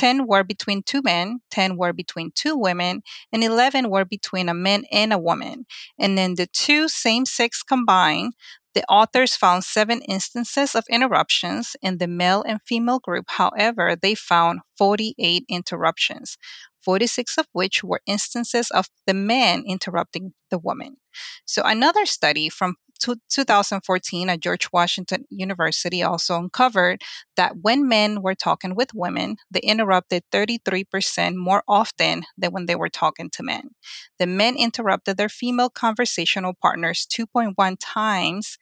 10 0.00 0.26
were 0.26 0.42
between 0.42 0.82
two 0.82 1.02
men, 1.02 1.40
10 1.50 1.76
were 1.76 1.92
between 1.92 2.32
two 2.34 2.56
women, 2.56 3.02
and 3.34 3.44
11 3.44 3.90
were 3.90 4.06
between 4.06 4.48
a 4.48 4.54
man 4.54 4.84
and 4.90 5.12
a 5.12 5.18
woman. 5.18 5.66
And 5.98 6.16
then 6.16 6.36
the 6.36 6.46
two 6.46 6.88
same 6.88 7.26
sex 7.26 7.62
combined, 7.62 8.32
the 8.72 8.82
authors 8.84 9.36
found 9.36 9.62
seven 9.62 10.00
instances 10.00 10.74
of 10.74 10.84
interruptions 10.88 11.76
in 11.82 11.98
the 11.98 12.06
male 12.06 12.42
and 12.48 12.62
female 12.66 12.98
group. 12.98 13.26
However, 13.28 13.94
they 13.94 14.14
found 14.14 14.60
48 14.78 15.44
interruptions, 15.50 16.38
46 16.82 17.36
of 17.36 17.46
which 17.52 17.84
were 17.84 18.00
instances 18.06 18.70
of 18.70 18.86
the 19.06 19.12
man 19.12 19.64
interrupting 19.66 20.32
the 20.50 20.58
woman. 20.58 20.96
So, 21.44 21.60
another 21.62 22.06
study 22.06 22.48
from 22.48 22.76
2014 23.00 24.30
at 24.30 24.40
George 24.40 24.68
Washington 24.72 25.24
University 25.30 26.02
also 26.02 26.36
uncovered 26.38 27.02
that 27.36 27.56
when 27.60 27.88
men 27.88 28.22
were 28.22 28.34
talking 28.34 28.74
with 28.74 28.94
women, 28.94 29.36
they 29.50 29.60
interrupted 29.60 30.22
33% 30.32 31.34
more 31.34 31.62
often 31.66 32.24
than 32.38 32.52
when 32.52 32.66
they 32.66 32.76
were 32.76 32.88
talking 32.88 33.30
to 33.30 33.42
men. 33.42 33.70
The 34.18 34.26
men 34.26 34.56
interrupted 34.56 35.16
their 35.16 35.28
female 35.28 35.70
conversational 35.70 36.54
partners 36.60 37.06
2.1 37.12 37.76
times 37.80 38.58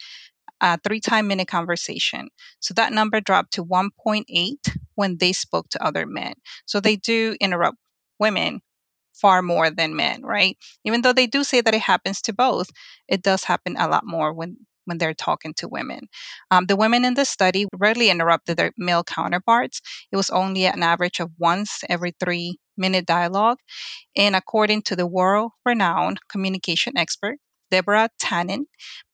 a 0.61 0.79
three 0.83 1.01
time 1.01 1.29
minute 1.29 1.48
conversation. 1.48 2.29
So 2.61 2.74
that 2.74 2.92
number 2.92 3.20
dropped 3.20 3.53
to 3.55 3.64
1.8 3.64 4.24
when 4.94 5.16
they 5.18 5.33
spoke 5.33 5.68
to 5.70 5.85
other 5.85 6.07
men. 6.07 6.35
So 6.66 6.81
they 6.81 6.96
do 6.96 7.37
interrupt 7.40 7.79
women 8.18 8.61
far 9.20 9.42
more 9.42 9.70
than 9.70 9.96
men, 9.96 10.22
right? 10.22 10.57
Even 10.85 11.02
though 11.02 11.12
they 11.12 11.26
do 11.26 11.44
say 11.44 11.61
that 11.61 11.74
it 11.74 11.81
happens 11.81 12.22
to 12.22 12.33
both, 12.33 12.68
it 13.09 13.22
does 13.22 13.44
happen 13.44 13.76
a 13.78 13.88
lot 13.88 14.04
more 14.07 14.33
when 14.33 14.57
when 14.88 14.96
they're 14.98 15.14
talking 15.14 15.52
to 15.54 15.68
women. 15.68 16.09
Um, 16.50 16.64
the 16.64 16.76
women 16.76 17.04
in 17.04 17.12
the 17.12 17.26
study 17.26 17.66
rarely 17.76 18.09
interrupted 18.09 18.57
their 18.57 18.72
male 18.78 19.04
counterparts. 19.04 19.83
It 20.11 20.16
was 20.16 20.31
only 20.31 20.64
an 20.64 20.83
average 20.83 21.20
of 21.20 21.31
once 21.38 21.85
every 21.90 22.14
three 22.18 22.59
minute 22.78 23.04
dialogue. 23.04 23.59
And 24.16 24.35
according 24.35 24.83
to 24.83 24.96
the 24.96 25.07
world 25.07 25.52
renowned 25.64 26.20
communication 26.28 26.96
expert, 26.96 27.38
Deborah 27.70 28.09
Tannen, 28.20 28.64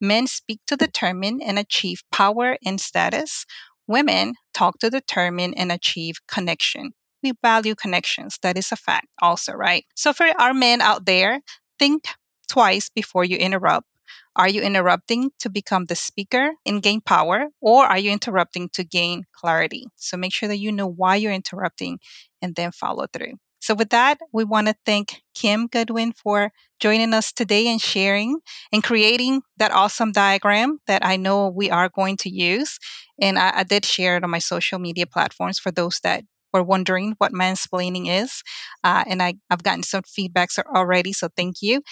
men 0.01 0.29
speak 0.29 0.61
to 0.69 0.77
determine 0.77 1.41
and 1.43 1.59
achieve 1.59 2.03
power 2.13 2.57
and 2.65 2.81
status. 2.81 3.45
Women 3.89 4.35
talk 4.55 4.79
to 4.79 4.91
determine 4.91 5.55
and 5.55 5.73
achieve 5.73 6.17
connection 6.29 6.93
we 7.25 7.33
value 7.43 7.75
connections. 7.75 8.39
That 8.43 8.57
is 8.57 8.71
a 8.71 8.77
fact, 8.77 9.09
also, 9.21 9.53
right? 9.53 9.85
So, 9.97 10.13
for 10.13 10.27
our 10.39 10.55
men 10.55 10.81
out 10.81 11.07
there, 11.07 11.41
think 11.79 12.05
twice 12.49 12.91
before 12.91 13.25
you 13.25 13.37
interrupt. 13.37 13.89
Are 14.37 14.49
you 14.49 14.63
interrupting 14.63 15.31
to 15.41 15.49
become 15.49 15.87
the 15.87 15.97
speaker 15.97 16.53
and 16.67 16.83
gain 16.83 17.01
power, 17.01 17.47
or 17.61 17.85
are 17.87 17.99
you 17.99 18.11
interrupting 18.11 18.69
to 18.75 18.85
gain 18.85 19.25
clarity? 19.33 19.87
So, 19.97 20.17
make 20.17 20.33
sure 20.33 20.49
that 20.49 20.59
you 20.59 20.71
know 20.71 20.87
why 20.87 21.17
you're 21.17 21.33
interrupting 21.33 21.99
and 22.43 22.55
then 22.55 22.71
follow 22.73 23.07
through. 23.13 23.35
So, 23.61 23.75
with 23.75 23.91
that, 23.91 24.19
we 24.31 24.45
want 24.45 24.67
to 24.67 24.75
thank 24.85 25.23
Kim 25.35 25.69
Goodwin 25.69 26.13
for 26.13 26.53
joining 26.81 27.15
us 27.15 27.33
today 27.33 27.69
and 27.69 27.81
sharing 27.81 28.41
and 28.73 28.85
creating 28.85 29.41
that 29.57 29.73
awesome 29.73 30.13
diagram 30.13 30.81
that 30.87 31.03
I 31.03 31.17
know 31.17 31.49
we 31.49 31.71
are 31.71 31.89
going 31.89 32.19
to 32.19 32.31
use. 32.31 32.79
And 33.19 33.39
I, 33.39 33.61
I 33.61 33.63
did 33.63 33.87
share 33.87 34.19
it 34.19 34.25
on 34.25 34.29
my 34.29 34.39
social 34.39 34.79
media 34.79 35.07
platforms 35.07 35.59
for 35.59 35.71
those 35.71 36.01
that 36.01 36.25
were 36.55 36.63
wondering 36.63 37.17
what 37.19 37.33
mansplaining 37.33 38.23
is. 38.23 38.43
Uh, 38.83 39.05
and 39.07 39.23
I, 39.23 39.35
I've 39.51 39.63
gotten 39.63 39.83
some 39.83 40.03
feedbacks 40.03 40.59
already, 40.59 41.13
so 41.13 41.29
thank 41.37 41.57
you. 41.61 41.83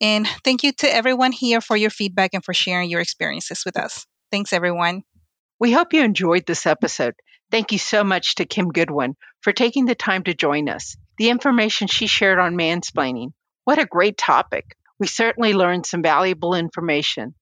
And 0.00 0.28
thank 0.44 0.62
you 0.62 0.72
to 0.78 0.94
everyone 0.94 1.32
here 1.32 1.60
for 1.60 1.76
your 1.76 1.90
feedback 1.90 2.34
and 2.34 2.44
for 2.44 2.52
sharing 2.54 2.90
your 2.90 3.00
experiences 3.00 3.64
with 3.64 3.78
us. 3.78 4.06
Thanks, 4.30 4.52
everyone. 4.52 5.02
We 5.58 5.72
hope 5.72 5.92
you 5.92 6.02
enjoyed 6.02 6.44
this 6.46 6.66
episode. 6.66 7.14
Thank 7.50 7.72
you 7.72 7.78
so 7.78 8.04
much 8.04 8.36
to 8.36 8.44
Kim 8.44 8.68
Goodwin 8.68 9.14
for 9.40 9.52
taking 9.52 9.86
the 9.86 9.94
time 9.94 10.24
to 10.24 10.34
join 10.34 10.68
us. 10.68 10.96
The 11.18 11.30
information 11.30 11.86
she 11.86 12.06
shared 12.06 12.38
on 12.38 12.56
mansplaining. 12.56 13.30
What 13.64 13.78
a 13.78 13.86
great 13.86 14.18
topic. 14.18 14.76
We 14.98 15.06
certainly 15.06 15.54
learned 15.54 15.86
some 15.86 16.02
valuable 16.02 16.54
information. 16.54 17.34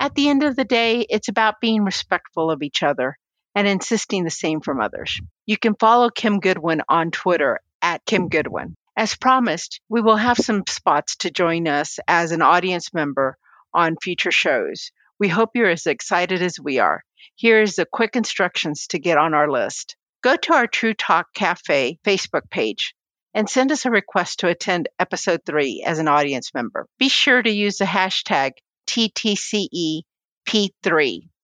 At 0.00 0.14
the 0.14 0.28
end 0.28 0.42
of 0.42 0.56
the 0.56 0.64
day, 0.64 1.06
it's 1.08 1.28
about 1.28 1.60
being 1.60 1.84
respectful 1.84 2.50
of 2.50 2.62
each 2.62 2.82
other 2.82 3.16
and 3.54 3.66
insisting 3.66 4.24
the 4.24 4.30
same 4.30 4.60
from 4.60 4.80
others. 4.80 5.20
You 5.46 5.56
can 5.56 5.74
follow 5.74 6.10
Kim 6.10 6.40
Goodwin 6.40 6.82
on 6.88 7.10
Twitter 7.10 7.60
at 7.82 8.04
Kim 8.04 8.28
Goodwin. 8.28 8.76
As 8.96 9.14
promised, 9.16 9.80
we 9.88 10.00
will 10.00 10.16
have 10.16 10.38
some 10.38 10.64
spots 10.68 11.16
to 11.16 11.30
join 11.30 11.68
us 11.68 11.98
as 12.08 12.32
an 12.32 12.42
audience 12.42 12.92
member 12.92 13.36
on 13.72 13.96
future 14.02 14.32
shows. 14.32 14.90
We 15.20 15.28
hope 15.28 15.50
you're 15.54 15.70
as 15.70 15.86
excited 15.86 16.42
as 16.42 16.58
we 16.60 16.78
are. 16.78 17.02
Here's 17.36 17.76
the 17.76 17.86
quick 17.86 18.16
instructions 18.16 18.88
to 18.88 18.98
get 18.98 19.18
on 19.18 19.34
our 19.34 19.50
list. 19.50 19.96
Go 20.22 20.34
to 20.36 20.52
our 20.52 20.66
True 20.66 20.94
Talk 20.94 21.32
Cafe 21.32 21.98
Facebook 22.04 22.50
page 22.50 22.94
and 23.34 23.48
send 23.48 23.70
us 23.70 23.86
a 23.86 23.90
request 23.90 24.40
to 24.40 24.48
attend 24.48 24.88
episode 24.98 25.42
3 25.46 25.84
as 25.86 26.00
an 26.00 26.08
audience 26.08 26.52
member. 26.52 26.86
Be 26.98 27.08
sure 27.08 27.40
to 27.40 27.50
use 27.50 27.78
the 27.78 27.84
hashtag 27.84 28.52
TTCEP3. 28.88 30.02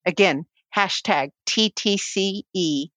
Again, 0.07 0.47
hashtag 0.75 1.31
TTCEP3. 1.47 2.89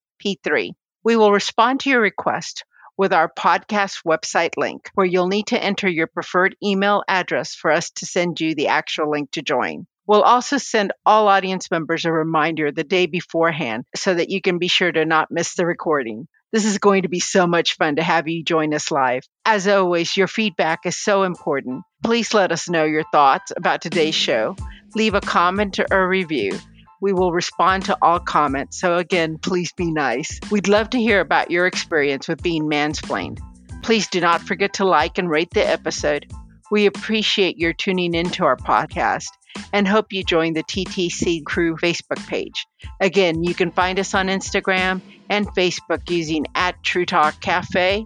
We 1.03 1.15
will 1.15 1.31
respond 1.31 1.79
to 1.81 1.89
your 1.89 2.01
request 2.01 2.65
with 2.97 3.13
our 3.13 3.31
podcast 3.31 4.03
website 4.05 4.57
link, 4.57 4.89
where 4.95 5.05
you'll 5.05 5.27
need 5.27 5.47
to 5.47 5.63
enter 5.63 5.87
your 5.87 6.07
preferred 6.07 6.55
email 6.63 7.03
address 7.07 7.53
for 7.53 7.71
us 7.71 7.91
to 7.91 8.05
send 8.05 8.41
you 8.41 8.55
the 8.55 8.69
actual 8.69 9.11
link 9.11 9.31
to 9.31 9.43
join. 9.43 9.85
We'll 10.07 10.23
also 10.23 10.57
send 10.57 10.93
all 11.05 11.27
audience 11.27 11.69
members 11.69 12.05
a 12.05 12.11
reminder 12.11 12.71
the 12.71 12.83
day 12.83 13.05
beforehand 13.05 13.85
so 13.95 14.13
that 14.13 14.29
you 14.29 14.41
can 14.41 14.57
be 14.57 14.69
sure 14.69 14.91
to 14.91 15.05
not 15.05 15.29
miss 15.29 15.55
the 15.55 15.65
recording. 15.65 16.27
This 16.51 16.65
is 16.65 16.77
going 16.77 17.03
to 17.03 17.09
be 17.09 17.19
so 17.19 17.45
much 17.45 17.75
fun 17.75 17.97
to 17.97 18.03
have 18.03 18.27
you 18.27 18.43
join 18.43 18.73
us 18.73 18.89
live. 18.89 19.23
As 19.45 19.67
always, 19.67 20.15
your 20.15 20.27
feedback 20.27 20.85
is 20.85 20.95
so 20.97 21.23
important. 21.23 21.83
Please 22.03 22.33
let 22.33 22.53
us 22.53 22.69
know 22.69 22.85
your 22.85 23.03
thoughts 23.11 23.51
about 23.55 23.81
today's 23.81 24.15
show. 24.15 24.55
Leave 24.95 25.13
a 25.13 25.21
comment 25.21 25.77
or 25.91 26.03
a 26.03 26.07
review 26.07 26.57
we 27.01 27.13
will 27.13 27.31
respond 27.31 27.85
to 27.85 27.97
all 28.01 28.19
comments. 28.19 28.79
So, 28.79 28.97
again, 28.97 29.37
please 29.37 29.71
be 29.73 29.91
nice. 29.91 30.39
We'd 30.51 30.67
love 30.67 30.89
to 30.91 30.99
hear 30.99 31.19
about 31.19 31.51
your 31.51 31.67
experience 31.67 32.27
with 32.27 32.41
being 32.41 32.63
mansplained. 32.63 33.39
Please 33.83 34.07
do 34.07 34.19
not 34.19 34.41
forget 34.41 34.73
to 34.73 34.85
like 34.85 35.17
and 35.17 35.29
rate 35.29 35.51
the 35.51 35.65
episode. 35.65 36.31
We 36.69 36.85
appreciate 36.85 37.57
your 37.57 37.73
tuning 37.73 38.13
into 38.13 38.43
our 38.43 38.57
podcast 38.57 39.29
and 39.71 39.87
hope 39.87 40.11
you 40.11 40.23
join 40.23 40.53
the 40.53 40.63
TTC 40.63 41.45
Crew 41.45 41.77
Facebook 41.77 42.25
page. 42.27 42.65
Again, 42.99 43.43
you 43.43 43.53
can 43.53 43.71
find 43.71 43.99
us 43.99 44.13
on 44.13 44.27
Instagram 44.27 45.01
and 45.29 45.47
Facebook 45.47 46.09
using 46.09 46.45
at 46.55 46.83
True 46.83 47.05
Talk 47.05 47.39
Cafe. 47.41 48.05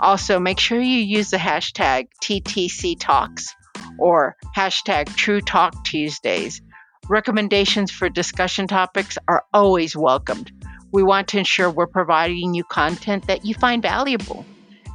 Also, 0.00 0.38
make 0.38 0.60
sure 0.60 0.80
you 0.80 1.00
use 1.00 1.30
the 1.30 1.36
hashtag 1.36 2.08
TTC 2.22 2.96
Talks 2.98 3.54
or 3.98 4.36
hashtag 4.56 5.14
True 5.16 5.40
Talk 5.40 5.84
Tuesdays 5.84 6.60
Recommendations 7.08 7.90
for 7.90 8.08
discussion 8.08 8.66
topics 8.66 9.16
are 9.26 9.44
always 9.52 9.96
welcomed. 9.96 10.52
We 10.92 11.02
want 11.02 11.28
to 11.28 11.38
ensure 11.38 11.70
we're 11.70 11.86
providing 11.86 12.54
you 12.54 12.64
content 12.64 13.26
that 13.26 13.44
you 13.44 13.54
find 13.54 13.82
valuable. 13.82 14.44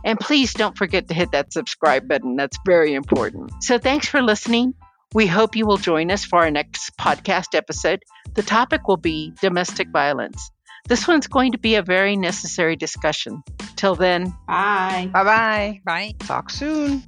And 0.06 0.19
please 0.19 0.54
don't 0.54 0.78
forget 0.78 1.08
to 1.08 1.13
hit 1.13 1.32
that 1.32 1.54
subscribe 1.54 2.08
button. 2.08 2.36
That's 2.36 2.58
very 2.65 2.93
important. 2.93 3.63
So 3.63 3.78
thanks 3.78 4.08
for 4.08 4.21
listening. 4.21 4.73
We 5.13 5.28
hope 5.28 5.56
you 5.56 5.65
will 5.65 5.78
join 5.78 6.12
us 6.12 6.26
for 6.26 6.39
our 6.39 6.52
next 6.52 6.97
podcast 6.97 7.56
episode. 7.56 8.04
The 8.34 8.43
topic 8.43 8.88
will 8.88 8.97
be 8.97 9.32
domestic 9.41 9.89
violence. 9.89 10.52
This 10.88 11.08
one's 11.08 11.28
going 11.28 11.54
to 11.54 11.58
be 11.58 11.76
a 11.76 11.82
very 11.82 12.17
necessary 12.17 12.76
discussion. 12.76 13.43
Till 13.76 13.95
then, 13.95 14.36
bye. 14.47 15.10
Bye 15.13 15.23
bye. 15.23 15.82
Bye. 15.86 16.15
Talk 16.19 16.49
soon. 16.49 17.04